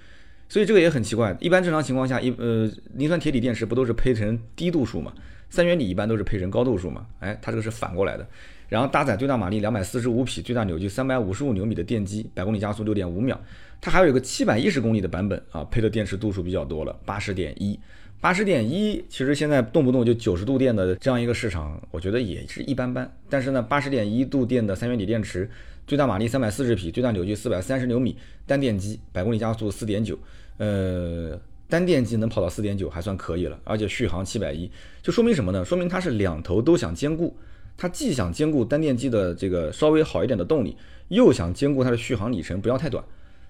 [0.48, 1.36] 所以这个也很奇怪。
[1.41, 5.13] 一般正常情况下，一呃磷酸铁锂电池不都是配成低度数嘛？
[5.50, 7.06] 三元锂一般都是配成高度数嘛？
[7.19, 8.26] 哎，它这个是反过来的。
[8.69, 13.38] 然后搭载最大马力两百四十五匹、最大扭矩三百五十五牛米的电机，百公里加速六点五秒。
[13.82, 17.78] 它还有一个七百一十公里的版本啊，配的电池度数比较多了，八十点一。
[18.21, 23.10] 八十点一，其实现在动不动就九十度电的这样一个市场，我觉得也是一般般。
[23.29, 25.49] 但是呢，八十点一度电的三元锂电池，
[25.88, 30.19] 最大马力三百四十匹，最大扭矩四百三十牛米，单电机，百公里加速四点九，
[30.58, 34.69] 呃，单电机能跑到四点九还算可以了，而且续航七百一，
[35.01, 35.63] 就说明什么呢？
[35.63, 37.38] 说明它是两头都想兼顾，
[37.77, 40.75] 它既想兼顾单电机的这个稍微好一点的动力，
[41.08, 43.01] 又想兼顾它的续航里程不要太短。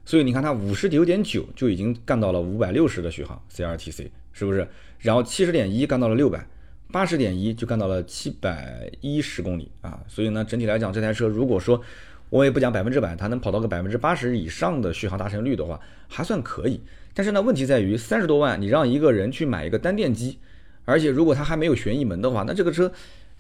[0.05, 4.10] 所以你看，它五十九点九就已经干到了五百六十的续航，CRTC。
[4.39, 4.67] 是不是？
[4.99, 6.47] 然后七十点一干到了六百，
[6.91, 11.82] 八十点一就干到了七百一十公里啊，所以呢，整体来讲，这台车如果说
[12.30, 16.80] 我也不讲百分之百，它能跑到个百分之八十以上的续航达成率的话，还算可以。
[17.13, 20.38] 但是呢，问题在于三十多万，你让一个人去买一个单电机，
[20.86, 22.91] 而且如果他还没有旋翼门的话，那这个车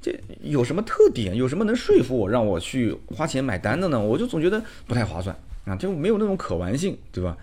[0.01, 1.35] 这有什么特点？
[1.35, 3.99] 有什么能说服我让我去花钱买单的呢？
[3.99, 5.35] 我就总觉得不太划算
[5.65, 7.37] 啊，就没有那种可玩性，对吧？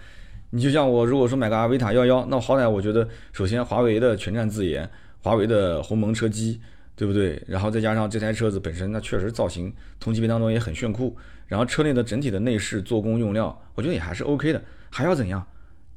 [0.50, 4.88] 你就像我如果说买个阿维塔幺幺，那好歹我觉得首先华为的全站自研，
[5.22, 6.60] 华为的鸿蒙车机，
[6.94, 7.42] 对不对？
[7.46, 15.44] 然后再加上这台车子本身，那确实造型同级别当中也很炫酷，然后车内的整体的内饰、做工、用料，我觉得也还是 OK 的，还要怎样？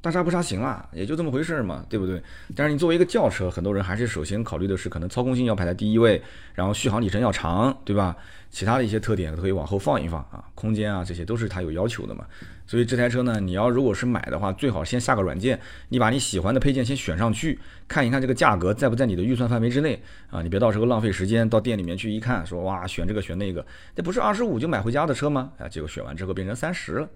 [0.02, 2.24] 大差不差行啦，也就这么回事嘛，对不对？
[2.56, 6.22] 但是你作为一个轿车，很多人还是首先考虑的是可能操控性要排在第一位，
[6.56, 8.16] 然后续航里程要长，对吧？
[8.50, 12.26] 其他的一些特点可以往后放一放啊，空间啊这些都是它有要求的嘛。
[12.70, 20.44] 所以这台车呢，你要如果是买的话，最好先下个软件，你把你喜欢的配件先选上去，看一看这个价格在不在你的预算范围之内啊。
[20.44, 25.52] 你别到时候浪费时间到店里面去一看，说哇选这个选那个，那不是二十五就买回家的车吗？
[25.58, 27.10] 啊，结果选完之后变成三十了。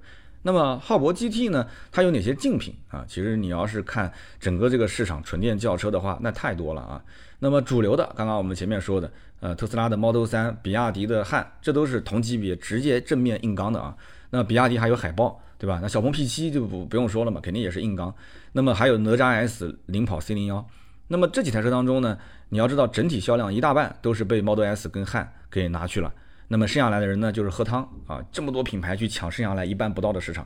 [0.43, 1.67] 那么浩博 GT 呢？
[1.91, 3.03] 它有哪些竞品啊？
[3.08, 7.01] 其实你要是看整个这个市场纯电轿车的话，那太多了啊。
[7.39, 13.95] 那么主流的，刚刚我们前面说的，呃，特斯拉的 Model 3，比亚迪的汉，这都是同级别直接正面硬刚的啊。
[14.29, 15.79] 那比亚迪还有海豹，对吧？
[15.82, 18.13] 那小鹏 P7 就不不用说了嘛，肯定也是硬刚。
[18.51, 20.65] 那么还有哪吒 S、领跑 C01。
[21.08, 22.17] 那么这几台车当中呢，
[22.49, 26.13] 你要知道整体销量一大半都是被 Model S 跟汉给拿去了。
[26.53, 28.23] 那么剩下来的人呢，就是喝汤啊！
[28.31, 30.45] 这么多品牌去抢剩下来一半不到的市场。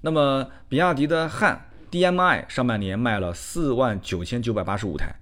[0.00, 5.14] 那么比亚迪的汉 DMI 上半年卖了四万九千九百八十五台，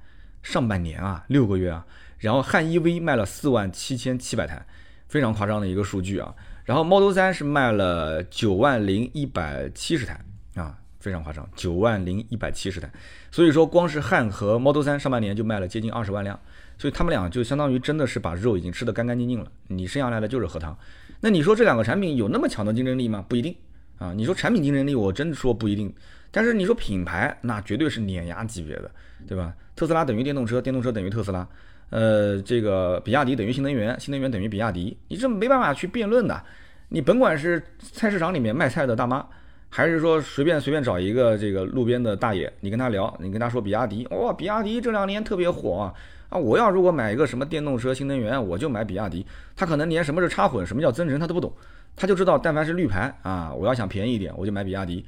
[0.43, 1.85] 上半年啊，六个月啊。
[2.17, 4.65] 然后汉 EV 卖了四万七千七百台，
[5.07, 6.35] 非常夸张的一个数据啊。
[6.65, 10.19] 然后 Model 3是卖了九万零一百七十台
[10.55, 12.91] 啊，非常夸张，九万零一百七十台。
[13.31, 16.41] 所以说，光是汉和 Model 3上半年就卖了接近二十万辆。
[16.79, 20.77] 所以他们俩就相当于真的是把肉已经吃得干干净净了，你剩下来的就是喝汤。
[21.21, 23.25] 那你说这两个产品有那么强的竞争力吗？
[23.29, 23.55] 不一定
[23.99, 24.13] 啊。
[24.13, 25.93] 你说产品竞争力，我真的说不一定。
[26.31, 28.91] 但是你说品牌，那绝对是碾压级别的，
[29.27, 29.55] 对吧？
[29.77, 31.47] 特斯拉等于电动车，电动车等于特斯拉。
[31.91, 36.43] 呃，这个比亚迪等于新能源，新能源等于比亚迪，你这没办法去辩论的。
[36.89, 39.27] 你甭管是菜市场里面卖菜的大妈，
[39.75, 45.95] 还是说随便随便找一个这个路边的大爷，你跟他聊，你跟他说比亚迪，哇，比亚迪这两年特别火啊。
[46.29, 49.25] 啊，我要如果买一个什么电动车新能源，我就买比亚迪。
[49.57, 51.51] 他可能连什么是插混，什么叫增程他都不懂，
[51.97, 55.07] 他就知道但凡是绿牌啊，我要想便宜一点，我就买比亚迪。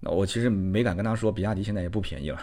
[0.00, 2.40] 那我其实没敢跟他说，比亚迪现在也不便宜了。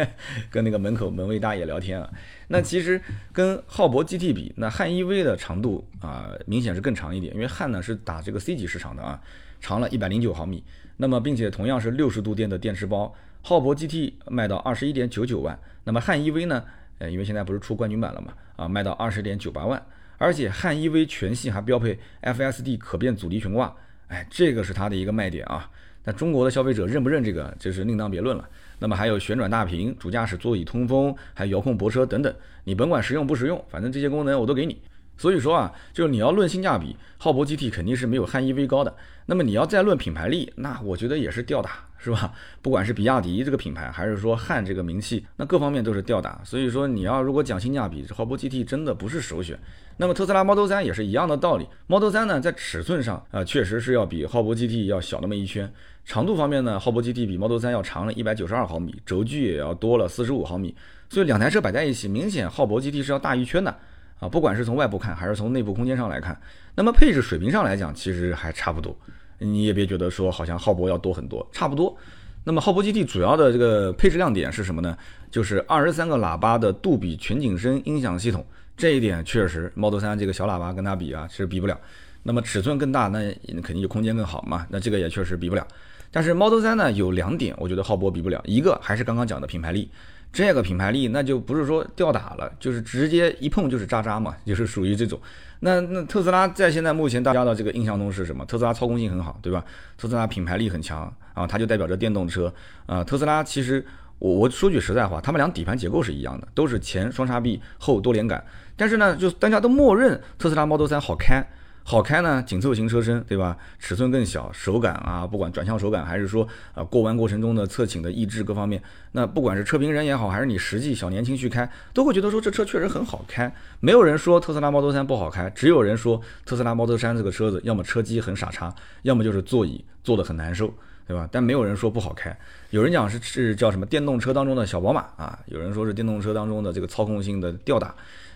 [0.52, 2.10] 跟那个门口门卫大爷聊天啊，
[2.48, 3.00] 那其实
[3.32, 9.18] 跟浩博 GT 比，那汉 EV 的长度啊，明显是更长一点，因为汉呢是打这个 C 级市场的啊，
[9.58, 10.62] 长了一百零九毫米。
[10.98, 16.62] 那么并且同样是六十度电的电池包，浩博 GT 卖到二十一点九九万，那么汉 EV 呢？
[16.98, 19.80] 呃，因为现在不是出冠军版了嘛，啊，卖到二十点九八万，
[20.18, 23.74] 而且汉 EV 全系还标配 FSD 可变阻尼悬挂，
[24.08, 25.70] 哎，这个是它的一个卖点啊。
[26.04, 28.48] 那中国的消费者认不认这个，就是另当别论了。
[28.80, 32.34] 那么还有旋转大屏、主驾驶座椅通风，还有遥控泊车等等，
[32.64, 34.80] 你甭管实用不实用，反正这些功能我都给你。
[35.18, 38.94] 所以说啊，就是你要论性价比，浩博 GT 肯定是没有汉 EV 高的。
[39.26, 42.32] 那么你要再论品牌力，那我觉得也是吊打，是吧？
[42.62, 46.40] 不管是比亚迪这个品牌，还是说汉这个名气，那各方面都是吊打。
[46.44, 49.58] 所以说你要如果讲性价比，这浩博 GT 真的不是首选。
[49.98, 55.70] 那么特斯拉 Model 3也是一样的道理，Model 3呢在尺寸上啊确实是要比浩博 GT 要小那么一圈。
[56.04, 60.74] 长度方面呢，浩博 GT 比 Model 3要长了一百九十二毫米，轴距也要多了四十五毫米。
[61.10, 63.76] 所以两台车摆在一起，明显浩博 GT 是要大一圈的。
[64.18, 66.38] 啊，不管是从外部看还是从内部空间上来看，
[66.74, 68.96] 那么配置水平上来讲，其实还差不多。
[69.38, 71.96] 你也别觉得说好像浩博要多很多，差不多。
[72.44, 74.96] 那么浩博 GT 主要的这个配置亮点是什么呢？
[75.30, 78.44] 就是二十三个喇叭的杜比全景声音响系统，
[78.76, 81.78] 这一点确实 Model 三这个小喇叭跟它比啊，其实比不了。
[82.22, 83.20] 那么尺寸更大，那
[83.62, 84.66] 肯定就空间更好嘛。
[84.70, 85.66] 那这个也确实比不了。
[86.10, 89.90] 但是 Model 三呢有两点，我觉得浩博比不了，一个还是刚刚讲的品牌力。
[90.32, 95.18] 这个品牌力那就不是说吊打了，就是直接一碰就是渣渣嘛， 就是属于这种。
[95.60, 98.44] 那那特斯拉在现在目前大家的这个印象中是什么？
[98.44, 99.64] 特斯拉操控性很好，对吧？
[99.96, 102.52] 特斯拉品牌力很强啊，它就代表着电动车
[102.86, 103.02] 啊。
[103.02, 103.84] 特斯拉其实
[104.18, 108.44] 我我说句实在话，他们俩底盘结构是一样的，都是前双叉臂后多连杆，
[108.76, 111.44] 但是呢，就大家都默认特斯拉 Model 3好开。
[111.88, 113.56] 好开呢，紧凑型车身，对吧？
[113.78, 123.50] 尺寸更小，手感啊，不管转向手感，还是说啊过弯过程中的侧倾的抑制各方面，那不管是车评人也好，还是你实际小年轻去开，都会觉得说这车确实很好开。
[123.80, 128.70] 没有人说特斯拉 Model 3不好开，只有人说特斯拉 Model 3这个车子要么车机很傻叉，
[129.00, 130.70] 要么就是座椅坐得很难受。
[131.06, 131.26] 对吧？
[131.32, 132.36] 但没有人说不好开，
[132.68, 137.94] 有人讲是是叫什么电动车当中的小宝马啊，有人说是电动车当中的这个操控性的吊打。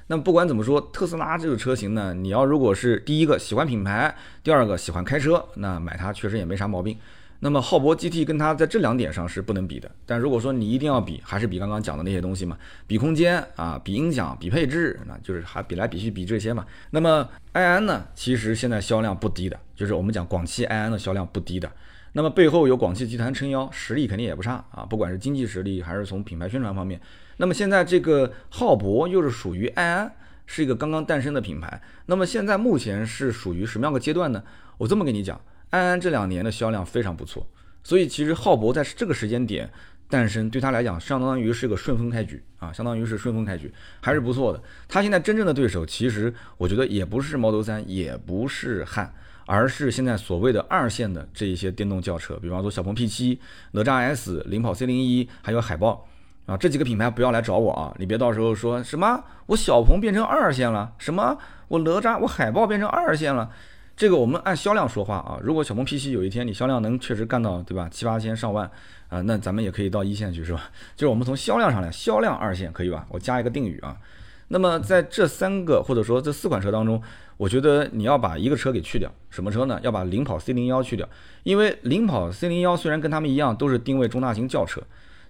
[0.08, 6.96] 那么不管怎么说，特斯拉这个车型呢，你要如果是第一个喜欢品牌，第二个喜欢开车，那买它确实也没啥毛病。
[7.44, 9.90] 那么浩博 GT 跟它在这两点上是不能比的。
[10.06, 16.64] 但如果说你一定要比，还是比刚刚讲的那些东西嘛，比空间啊，比音响，比配置，那就是还比来比去比这些嘛。
[16.90, 21.68] 那么埃安呢，其实现在销量不低的，就是我们讲广汽埃安的销量不低的。
[22.12, 27.00] 那么背后有广汽集团撑腰，实力肯定也不差啊，不管是经济实力还是从品牌宣传方面。
[27.36, 30.14] 那么现在这个浩博又是属于埃安，
[30.46, 31.80] 是一个刚刚诞生的品牌。
[32.06, 34.42] 那么现在目前是属于什么样个阶段呢？
[34.78, 35.40] 我这么跟你讲。
[35.70, 37.46] 安安这两年的销量非常不错，
[37.82, 39.70] 所以其实浩博在这个时间点
[40.06, 44.62] 诞生，对他来讲相当于是个顺风开局啊，相当于是顺风开局，还是不错的。
[44.86, 49.10] 他现在真正的对手，其实我觉得也不是 Model 3，也不是汉，
[49.46, 53.38] 而是现在所谓的二线的这一些电动轿车，比方说小鹏 P7、
[53.70, 56.06] 哪吒 S、领跑 C01，还有海豹
[56.46, 61.37] 啊，这几个品牌不要来找我啊，你别到时候说什么我小鹏变成二线了，什么
[61.68, 63.50] 我哪吒我海豹变成二线了。
[63.94, 68.68] 这个我们按销量说话啊，如果小鹏 P7 有一天你销量能确实干到对吧七八千上万
[69.09, 70.70] 啊，那咱们也可以到一线去是吧？
[70.96, 73.07] 就是我们从销量上来，销量二线可以吧？
[73.11, 73.96] 我加一个定语啊。
[74.48, 77.00] 那么在这三个或者说这四款车当中，
[77.37, 79.78] 我觉得你要把一个车给去掉，什么车呢？
[79.83, 81.09] 要把领跑 C01 去掉，
[81.42, 84.83] 因为领跑 C01 虽然跟他们一样都是定位中大型轿车，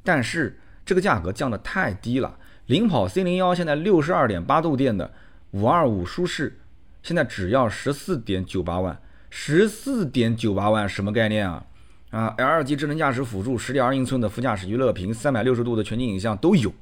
[0.02, 2.38] 但是这个价格降得太低了。
[2.66, 5.10] 领跑 C01 现在六十二点八度电的
[5.50, 6.58] 五二五舒适。
[7.02, 8.96] 现在只要十四点九八万，
[9.28, 11.66] 十四点九八万什么概念啊？
[12.10, 16.72] 啊，L 级智能驾驶辅助，十点二英寸的副驾驶娱乐屏，三百六十度的全景影像都有，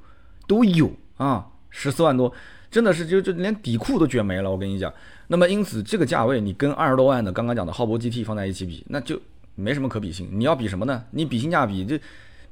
[0.47, 2.31] 都有啊，十四万多，
[2.71, 4.93] 真的是就就连底裤都卷没了，我跟你讲。
[5.29, 9.19] 那么因此这个价位，你跟二十多万的刚刚讲的浩博 GT 放在一起比，那就
[9.55, 10.29] 没什么可比性。
[10.33, 11.05] 你要比什么呢？
[11.13, 11.97] 你比性价比，就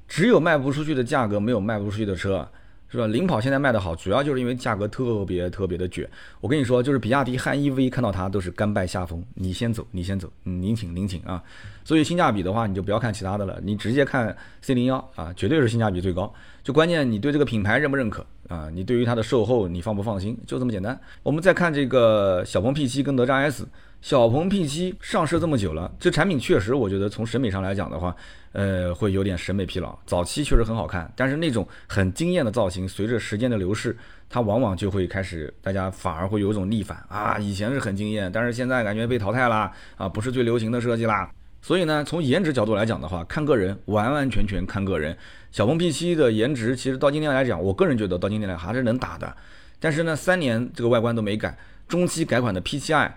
[0.09, 2.49] 只有卖不出去的价格，没有卖不出去的车。
[2.91, 3.07] 是吧？
[3.07, 6.09] 领跑现在卖的好，主要就是因为价格特别特别的卷。
[6.41, 11.43] 我跟你说，就是比亚迪汉 EV 看到它都是甘拜下风，你先走，你先走，您请您请啊。
[11.85, 16.33] 所以性价比的话，你就不要看其他的了，你直接看 C 零幺啊，绝对是性价比最高。
[16.63, 18.71] 就关键你对这个品牌认不认可啊？
[18.73, 20.35] 你对于它的售后你放不放心？
[20.47, 20.99] 就这么简单。
[21.23, 23.69] 我们再看这个小鹏 P7 跟哪吒 S。
[24.01, 28.15] 小鹏 P7 上市这么久了，这产品确实，我觉得从审美上来讲的话，
[28.53, 29.99] 呃，会有点审美疲劳。
[30.07, 33.97] 早期确实很好看，但是那种很惊艳的造型，随着时间的流逝，
[34.31, 37.39] 它往往就会开始，大家反而会有一种逆反啊。
[37.39, 41.29] 以前是很惊艳，但是现在感觉被淘汰啦啊，不是最流行的设计啦。
[41.61, 45.15] 所以呢，从颜值角度来讲的话，看个人，完完全全看个人。
[45.51, 49.37] 小鹏 P7 的颜值，其实到今天来讲，我个人觉得到今天来还是能打的。
[49.81, 51.59] 但是呢，三年这个外观都没改，
[51.89, 53.11] 中期改款的 P7i。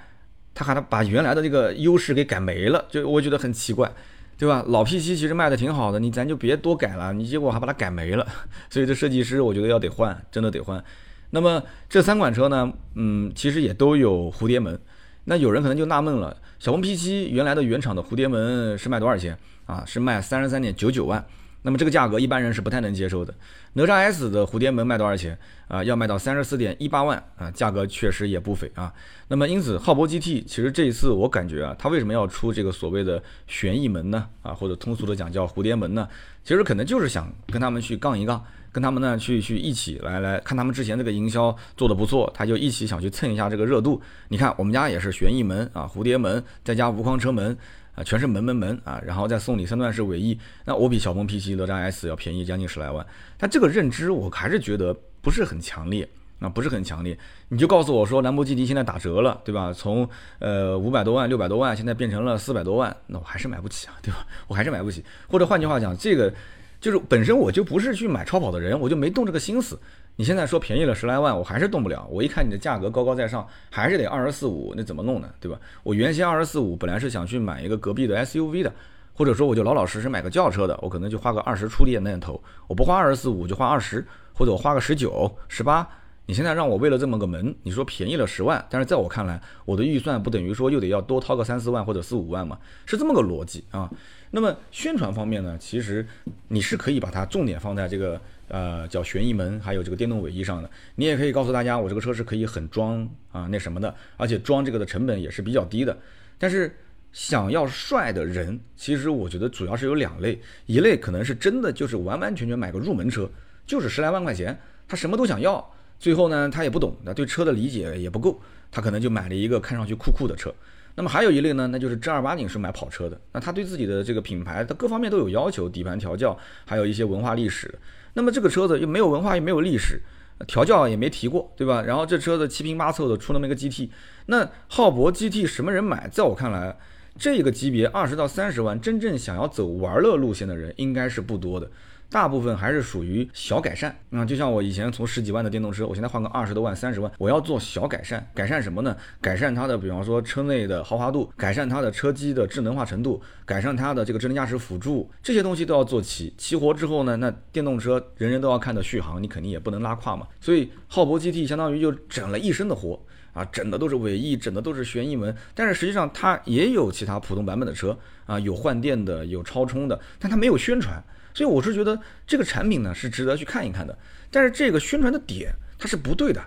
[0.54, 3.92] 他还把原来的这个优势给改没了，就我觉得很奇怪，
[4.38, 4.64] 对吧？
[4.68, 8.28] 老 P7 其实卖的挺好的，你咱就别多改了，你结果还把它改没了，
[8.70, 10.84] 所以这设计师我觉得要得换，真的得换。
[11.30, 14.80] 那么这三款车呢，嗯，其实也都有蝴蝶门，
[15.26, 19.84] 那有人可能就纳闷了，小鹏 P7 原来的原厂的蝴蝶门是卖多少钱啊？
[19.86, 21.26] 是卖三十三点九九万。
[21.64, 23.34] 那么这个价格一般人是不太能接受的。
[23.74, 25.84] 哪吒 S 的蝴蝶门卖多少钱啊？
[25.84, 28.94] 要卖到三十四点一八万啊，价格确实也不菲啊。
[29.28, 34.28] 那么因此，浩博 GT 其实这一次我感觉啊，它为什么要出这个所谓的旋翼门呢？
[34.42, 36.08] 啊，或者通俗的讲叫蝴蝶门呢？
[36.44, 44.02] 其实可能就是想跟他们去杠一杠，跟他们呢去去一起来来看他们之前这个营销做的不错，他就一起想去蹭一下这个热度。
[44.30, 47.56] 你看我们家也是旋翼门啊，蝴蝶门再加无框车门。
[47.96, 53.06] 啊，全是门门门啊，然后再送你三段式尾翼，那我比小鹏 P7、哪吒 S 要便宜将近十来万，
[53.38, 56.08] 但这个认知我还是觉得不是很强烈
[56.40, 57.18] 啊，不是很强烈。
[57.50, 59.74] 你就告诉我说兰博基尼现在打折了，对吧？
[59.74, 60.08] 从
[60.40, 64.26] 呃五百多万、六百多万，现在变成了四百多万，那我还是买不起啊，对吧？
[64.48, 65.04] 我还是买不起。
[65.28, 66.34] 或者换句话讲，这个
[66.82, 69.80] 就是本身我就不是去买超跑的人，我就没动这个心思。
[70.16, 72.08] 你现在说便宜了十来万，我还是动不了。
[72.10, 75.30] 我一看你的价格高高在上，还是得二十四五，那怎么弄呢？
[75.40, 75.60] 对吧？
[75.84, 78.74] 我原先二十四五本来是想去买一个隔壁的 SUV 的，
[79.14, 85.88] 或者说我就老老实实买个轿车的，我可能就花个二十出点那头，我不花二十四五就花二十，或者我花个十九、十八。
[86.32, 92.58] 你现在让我为了这么个门，你说便宜了十万，但是在我看来，我的预算不等于说又得要多掏个三四万或者四五万嘛？
[92.86, 93.92] 是这么个逻辑啊。
[94.30, 96.08] 那么宣传方面呢，其实
[96.48, 98.22] 你是可以把它重点放在这个。
[98.48, 105.98] 呃，叫旋翼门，还有这个电动尾翼上的，你也可以告诉大家，我这个车是可以很装啊，那什么的，而且装这个的成本也是比较低的。
[106.38, 106.76] 但是
[107.14, 113.30] 想要帅的人，其实我觉得主要是有两类，一类可能是真的就是完完全全买个入门车，
[113.66, 118.42] 就是十来万块钱，他什么都想要，最后呢他也不懂，那对车的理解也不够，
[118.72, 120.52] 他可能就买了一个看上去酷酷的车。
[120.96, 126.36] 那么还有一类呢，那就是正儿八经是买跑车的，那他对自己的这个品牌，他各方面都有要求，底盘调教，
[126.66, 127.72] 还有一些文化历史。
[128.16, 130.02] 那么这个车子又没有文化，又没有历史，
[130.48, 131.84] 调教也没提过，对吧？
[131.84, 133.90] 然后这车子七拼八凑的出那么一个 GT，
[134.26, 136.10] 那浩博 GT 什么人买？
[136.10, 136.76] 在我看来，
[137.16, 141.70] 这个级别二十到三十万，真正想要走玩乐路线的人应该是不多的。
[142.12, 148.30] 大部分还是属于小改善啊，就像我以前从十几万的电动车，我现在换个二十多万、三十万，我要做小改善。
[148.36, 148.94] 改善什么呢？
[149.22, 156.34] 改善它的，比方说车内的豪华度，改善它的车机的智能化程度，改善它的这个智能驾驶辅助，这些东西都要做齐。
[156.38, 160.28] 齐活之后呢，那电动车人人都要看的续航，你肯定也不能拉胯嘛。
[160.42, 163.02] 所以浩博 GT 相当于就整了一身的活
[163.32, 165.34] 啊，整的都是尾翼，整的都是旋翼门。
[165.56, 171.02] 但是实际上它也有其他普通版本的车啊，有换电的，有超充的，但它没有宣传。
[171.34, 173.98] 所以我是觉得这个产品呢是值得去看一看的，
[174.30, 176.42] 但是这个宣传的点它是不对的，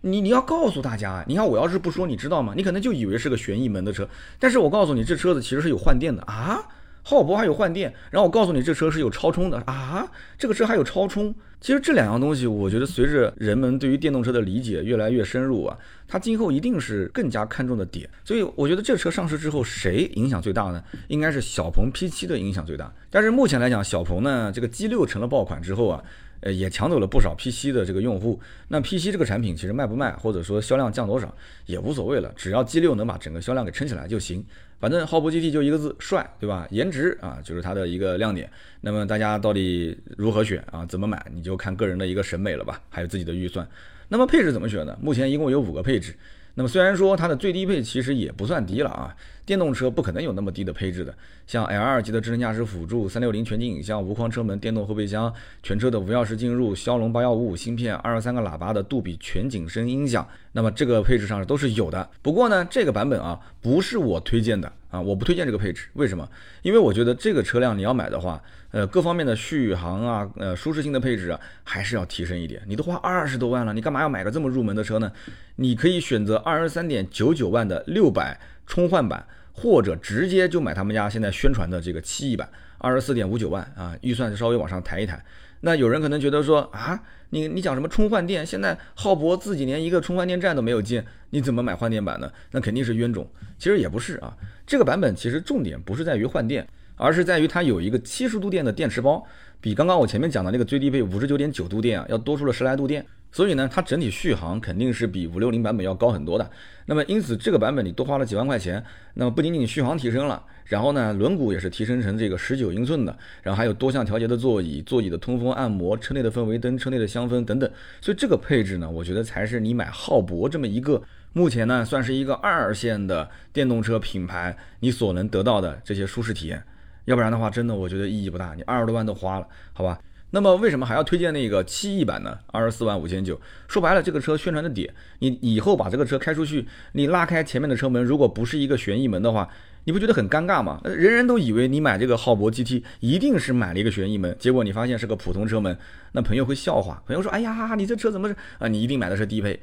[0.00, 2.54] 你你要告诉大家，你看我要是不说，你知道吗？
[2.56, 4.08] 你可能就以为是个悬疑门的车，
[4.38, 6.62] 但是我告诉你，这车子其实是有换电的啊。
[7.02, 10.06] 浩博还有换电，然后我告诉你这车是有超充的啊，
[10.38, 11.34] 这个车还有超充。
[11.60, 15.76] 其实这两样东西，我觉得随着人们对于电动车的理解越来越深入啊，
[16.08, 18.08] 它今后一定是更加看重的点。
[18.24, 20.82] 所以我觉得这车上市之后，谁影响最大呢？
[21.08, 22.90] 应该是小鹏 P7 的影响最大。
[23.10, 26.02] 但是目前来讲，小鹏呢这个 G6 成了爆款之后啊。
[26.40, 28.40] 呃，也抢走了不少 P7 的这个用户。
[28.68, 31.34] 那 P7 这个产品其实卖不卖，或者说销量降多少
[31.66, 34.44] 也无所谓了，只要 G6 能把整个销量给撑起来就行。
[34.78, 36.66] 反正浩博 GT 就一个字，帅，对吧？
[36.70, 38.50] 颜值啊，就是它的一个亮点。
[38.80, 40.86] 那么大家到底如何选啊？
[40.86, 41.24] 怎么买？
[41.34, 43.68] 你就看个人的一个审美了吧，还有自己的预算。
[44.08, 44.98] 那么配置怎么选呢？
[45.02, 46.14] 目前一共有五个配置。
[46.54, 49.14] 那么虽然说它的最低配其实也不算低了啊，
[49.46, 51.14] 电动车不可能有那么低的配置的，
[51.46, 55.32] 像 L 二级的智能驾驶辅助、三六零全景影像、无框车门、电动后备箱、
[55.62, 62.08] 全车的无钥匙进入、骁龙八幺五五芯片、二十三个喇叭的杜比全景声音响，那么这个配置上都是有的。
[62.20, 66.28] 不过呢，这个版本啊不是我推荐的啊，我不推荐这个配置，为什么？
[66.62, 68.42] 因为我觉得这个车辆你要买的话。
[68.72, 72.62] 呃，各方面的续航啊，呃，舒适性的配置啊，还是要提升一点。
[72.68, 75.10] 你都花二十多万了，你干嘛要买个这么入门的车呢？
[75.56, 78.38] 你可以选择二十三点九九万的六百
[78.68, 85.20] 充换版，或者直接就买他们家现在宣传的这个七亿版，二十四点五九万啊，预算稍微往上抬一抬。
[85.62, 88.44] 那有人可能觉得说啊，你你讲什么充换电？
[88.44, 92.30] 现在浩博自己连一个充换电站都没有建，你怎么买换电版呢？
[92.52, 93.28] 那肯定是冤种。
[93.58, 96.66] 其实也不是啊，这个版本其实重点不是在于换电。
[97.02, 99.26] 而是在于它有一个七十度电的电池包，
[99.60, 106.50] 比刚刚我前面讲的那个最低配五十九点九度电啊要多出了十来度电，所以呢，它整体续航肯定是比五六零版本要高很多的。
[106.86, 108.82] 那么因此这个版本你多花了几万块钱，
[109.14, 121.02] 那么不仅仅续航提升了，然后呢轮毂也是提升成这个十九英寸的，然后还有多项调节的座椅、座椅的通风按摩、车内的氛围灯、车内的香氛等等，所以这个配置呢，我觉得才是你买浩博这么一个
[121.34, 126.62] 目前呢算是一个二线的电动车品牌你所能得到的这些舒适体验。
[127.06, 128.54] 要不然的话，真的我觉得意义不大。
[128.54, 129.98] 你二十多万都花了，好吧？
[130.32, 132.38] 那么为什么还要推荐那个七亿版呢？
[132.52, 133.40] 二十四万五千九。
[133.66, 139.48] 说白了，这个车宣传的点，你以后把这个车开出去，你拉开前面的车门，如果不是一个旋翼门的话，
[139.84, 140.80] 你不觉得很尴尬吗？
[140.84, 145.76] 人人都以为你买这个浩博 GT 一定是买了一个旋翼门，结果你发现是个普通车门，
[146.12, 147.02] 那朋友会笑话。
[147.06, 148.68] 朋友说：“哎呀，你这车怎么是啊？
[148.68, 149.60] 你一定买的是低配。”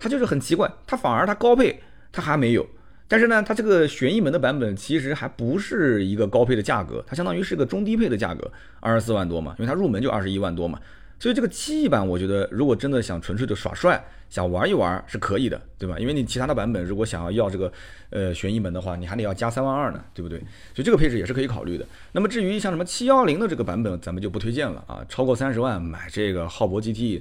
[0.00, 2.66] 他就是很奇怪，他反而他高配他还没有。
[3.08, 8.50] 但是呢，它这个旋翼门的版本其实还不是一个高配的价格，它相当于是个中低配的价格，
[8.80, 10.78] 二十四万多嘛，因为它入门就二十一万多嘛。
[11.20, 15.98] 所以这个七亿版，我觉得如果真的想纯粹的耍帅，想玩一玩是可以的，对吧？
[15.98, 17.72] 因为你其他的版本如果想要要这个
[18.10, 20.38] 呃旋翼门的话，你还得要加三万二呢，对不对？
[20.74, 21.84] 所以这个配置也是可以考虑的。
[22.12, 27.20] 那么至于像什么七幺零的这个版本，咱们就不推荐了啊，超过三十万买这个浩博 GT，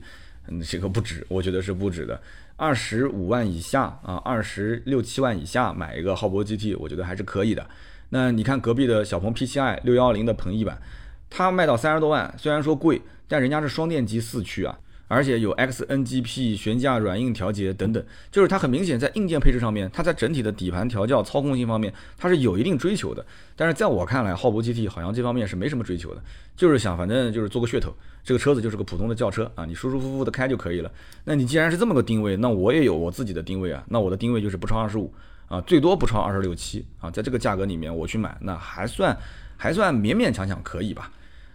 [0.50, 2.22] 嗯，这个不值，我觉得是不值的。
[2.58, 7.66] 二十五万以下啊，二十六七万以下买一个浩博 GT，我觉得还是可以的。
[8.10, 10.82] 那你看隔壁的小鹏 P7i 六幺零的鹏翼版，
[11.30, 14.78] 它卖到三十多万，虽然说贵，但人家是双电机四驱啊。
[15.08, 23.26] 而且有 XNGP 悬架软硬调节等等，就是它很明显在硬件配置上面，它在整体的底盘调教、操控性方面，它是有一定追求的。
[23.56, 26.22] 但是在我看来，浩博 GT 好像这方面是没什么追求的，
[26.56, 27.94] 就是想反正就是做个噱头，
[28.24, 30.92] 这个车子就是个普通的轿车啊，你舒舒服服的开就可以了。
[31.24, 35.14] 那你既然是这么个定位，那我也有我自己的定位啊，那我的定位就是不超二十五
[35.48, 39.18] 啊，最多不超二十六七啊，在这个价格里面我去买，那还算
[39.56, 41.10] 还算勉勉强强可以吧。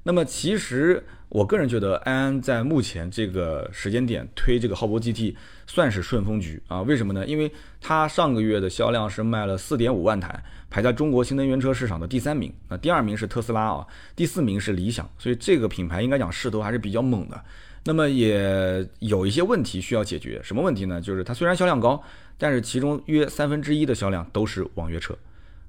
[0.04, 5.34] 那么其实我个人觉得，安安在目前这个时间点推这个浩博 GT
[5.66, 6.82] 算是顺风局啊？
[6.82, 7.24] 为什么呢？
[7.26, 7.50] 因为
[7.80, 12.52] 它上个月的销量是卖了四点五万台，排在中国新能源车市场的第三名。
[12.68, 13.86] 那第二名是特斯拉啊，
[14.16, 15.08] 第四名是理想。
[15.18, 17.40] 所以这个品牌应该讲势头还是比较猛的。
[17.84, 21.00] 那么也有一些问题需要解决，什么问题呢？
[21.00, 22.02] 就是它虽然销量高，
[22.36, 25.16] 但是其中约三分之一的销量都是网约车。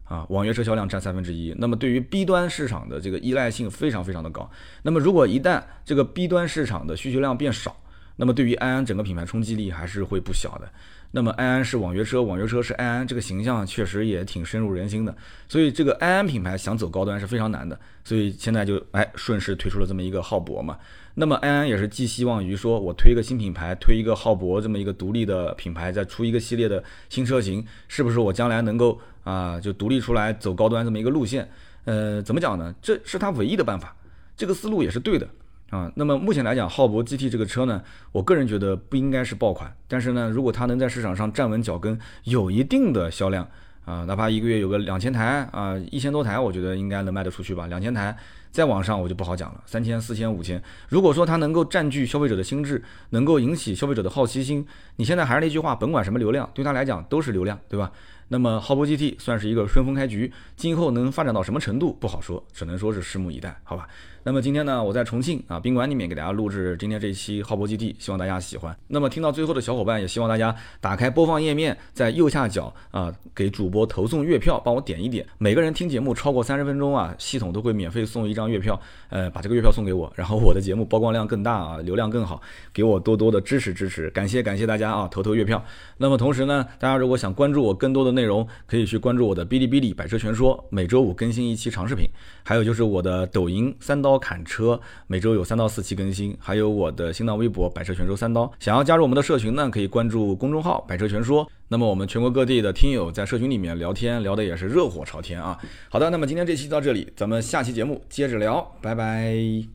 [0.04, 4.50] 啊，网约车销量占三分之一，那么对于 B 端市场的这个依赖性非常非常的高。
[4.82, 7.76] 那么如果一旦这个 B 端市场的需求量变少，
[8.18, 10.72] 那么对于安安整个品牌冲击力还是会不小的。
[11.16, 15.16] 那么安安是网约车，网约车是安安，这个形象确实也挺深入人心的。
[15.48, 17.80] 所以这个安安品牌想走高端是非常难的。
[18.04, 20.76] 所以现在就哎顺势推出了这么一个浩博嘛。
[21.14, 31.48] 那么安安也是寄希望于说我推一个新品牌，推一个浩博这么一个独立的品牌，再出一个系列的新车型，是不是我将来能够啊就独立出来走高端这么一个路线？
[31.86, 32.74] 呃，怎么讲呢？
[32.82, 33.96] 这是他唯一的办法，
[34.36, 35.30] 这个思路也是对的。
[35.74, 43.44] 啊，那么目前来讲，浩博 GT 这个车呢，我个人觉得不应该是爆款，但是呢，如果它能在市场上站稳脚跟，有一定的销量，
[43.84, 47.66] 啊，哪怕一个月有个两千台啊，一千多台，我觉得应该能卖得出去吧。
[47.66, 48.16] 两千台，
[48.52, 50.62] 再往上我就不好讲了，三千、四千、五千。
[50.90, 54.64] 如果说它能够占据消费者的心智，能够引起消费者的好奇心，
[54.98, 57.92] 你现在还是那句话，甭管什么流量，对他来讲都是流量，对吧？
[58.28, 63.88] 那么浩博 GT 算是一个顺风开局，今后能发展到什么程度不好说，只能说是拭目以待，好吧？
[64.26, 68.74] 那么今天呢，我在重庆啊宾馆里面给大家录制今天这一期浩博基地希望大家喜欢。
[68.88, 75.26] 那么听到最后的小伙伴也希望大家打开播放页面，在右下角啊给主播投送月票，帮我点一点。
[75.38, 85.62] 每个人听节目超过三十分钟啊，系统都会免费送一张月票，呃，把这个月票送给我，然后我的节目曝光量更大啊，流量更好，给我多多的支持支持，感谢感谢大家啊，投投月票。
[85.98, 92.08] 那么同时呢，大家如果想关注我更多的内容，可以去关注我的哔哩哔哩百车全说，每周五更新一期长视频，
[92.42, 94.24] 还有就是我的抖音三刀刀。
[94.24, 98.52] 砍车每周有三到四期更新，还有我的新浪微博百车全说三刀。
[98.60, 101.46] 想要加入我们的社群呢，可以关注公众号百车全说。
[101.68, 105.58] 那么我们全国各地的听友在社群里面聊天，聊的也是热火朝天啊。
[105.90, 109.74] 好的，那么今天这期到这里，咱们下期节目接着聊，拜拜。